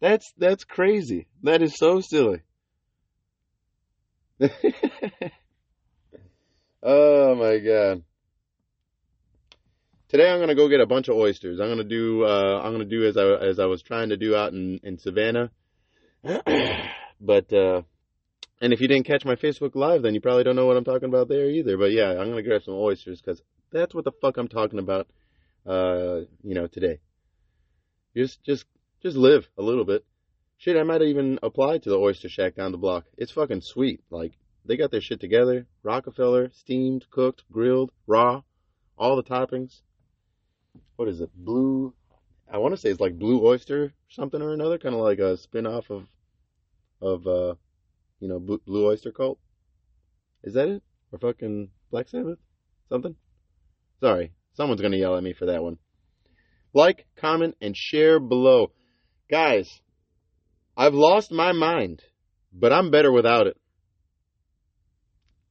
That's 0.00 0.32
that's 0.36 0.64
crazy. 0.64 1.28
That 1.42 1.62
is 1.62 1.76
so 1.76 2.00
silly. 2.00 2.42
oh 6.86 7.34
my 7.34 7.58
god. 7.58 8.04
today 10.08 10.30
I'm 10.30 10.38
gonna 10.38 10.54
go 10.54 10.68
get 10.68 10.80
a 10.80 10.86
bunch 10.86 11.08
of 11.08 11.16
oysters. 11.16 11.58
I'm 11.60 11.68
gonna 11.68 11.82
do 11.82 12.24
uh, 12.24 12.60
I'm 12.62 12.72
gonna 12.72 12.84
do 12.84 13.04
as 13.04 13.16
I 13.16 13.24
as 13.44 13.58
I 13.58 13.66
was 13.66 13.82
trying 13.82 14.10
to 14.10 14.16
do 14.16 14.36
out 14.36 14.52
in 14.52 14.80
in 14.84 14.98
Savannah. 14.98 15.50
but 17.20 17.52
uh, 17.52 17.82
and 18.60 18.72
if 18.72 18.80
you 18.80 18.86
didn't 18.86 19.06
catch 19.06 19.24
my 19.24 19.34
Facebook 19.34 19.74
live, 19.74 20.02
then 20.02 20.14
you 20.14 20.20
probably 20.20 20.44
don't 20.44 20.56
know 20.56 20.66
what 20.66 20.76
I'm 20.76 20.84
talking 20.84 21.08
about 21.08 21.28
there 21.28 21.50
either. 21.50 21.76
But 21.76 21.90
yeah, 21.90 22.10
I'm 22.10 22.28
gonna 22.28 22.42
grab 22.42 22.62
some 22.62 22.74
oysters 22.74 23.20
because 23.20 23.42
that's 23.72 23.92
what 23.92 24.04
the 24.04 24.12
fuck 24.12 24.36
I'm 24.36 24.48
talking 24.48 24.78
about. 24.78 25.08
Uh, 25.66 26.20
you 26.44 26.54
know, 26.54 26.68
today. 26.68 27.00
Just 28.16 28.42
just 28.44 28.64
just 29.02 29.16
live 29.16 29.48
a 29.58 29.62
little 29.62 29.84
bit. 29.84 30.04
Shit, 30.58 30.76
I 30.76 30.84
might 30.84 31.02
even 31.02 31.40
apply 31.42 31.78
to 31.78 31.90
the 31.90 31.98
Oyster 31.98 32.28
Shack 32.28 32.54
down 32.54 32.70
the 32.70 32.78
block. 32.78 33.04
It's 33.18 33.32
fucking 33.32 33.62
sweet. 33.62 34.04
Like 34.08 34.38
they 34.66 34.76
got 34.76 34.90
their 34.90 35.00
shit 35.00 35.20
together. 35.20 35.66
Rockefeller, 35.82 36.50
steamed, 36.52 37.06
cooked, 37.10 37.44
grilled, 37.50 37.90
raw, 38.06 38.42
all 38.98 39.16
the 39.16 39.22
toppings. 39.22 39.80
What 40.96 41.08
is 41.08 41.20
it? 41.20 41.30
Blue. 41.34 41.94
I 42.50 42.58
want 42.58 42.74
to 42.74 42.80
say 42.80 42.90
it's 42.90 43.00
like 43.00 43.18
Blue 43.18 43.44
Oyster, 43.44 43.92
something 44.08 44.40
or 44.40 44.52
another, 44.52 44.78
kind 44.78 44.94
of 44.94 45.00
like 45.00 45.18
a 45.18 45.36
spin-off 45.36 45.90
of, 45.90 46.06
of, 47.02 47.26
uh, 47.26 47.54
you 48.20 48.28
know, 48.28 48.38
Blue, 48.38 48.86
Oyster 48.86 49.10
Cult. 49.10 49.38
Is 50.42 50.54
that 50.54 50.68
it? 50.68 50.82
Or 51.12 51.18
fucking 51.18 51.70
Black 51.90 52.08
Sabbath? 52.08 52.38
Something? 52.88 53.16
Sorry, 54.00 54.32
someone's 54.54 54.80
gonna 54.80 54.96
yell 54.96 55.16
at 55.16 55.22
me 55.22 55.32
for 55.32 55.46
that 55.46 55.62
one. 55.62 55.78
Like, 56.72 57.06
comment, 57.16 57.56
and 57.60 57.76
share 57.76 58.20
below. 58.20 58.72
Guys, 59.30 59.68
I've 60.76 60.94
lost 60.94 61.32
my 61.32 61.52
mind, 61.52 62.02
but 62.52 62.72
I'm 62.72 62.90
better 62.90 63.10
without 63.10 63.46
it. 63.46 63.56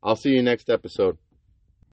I'll 0.05 0.15
see 0.15 0.29
you 0.29 0.43
next 0.43 0.69
episode. 0.69 1.17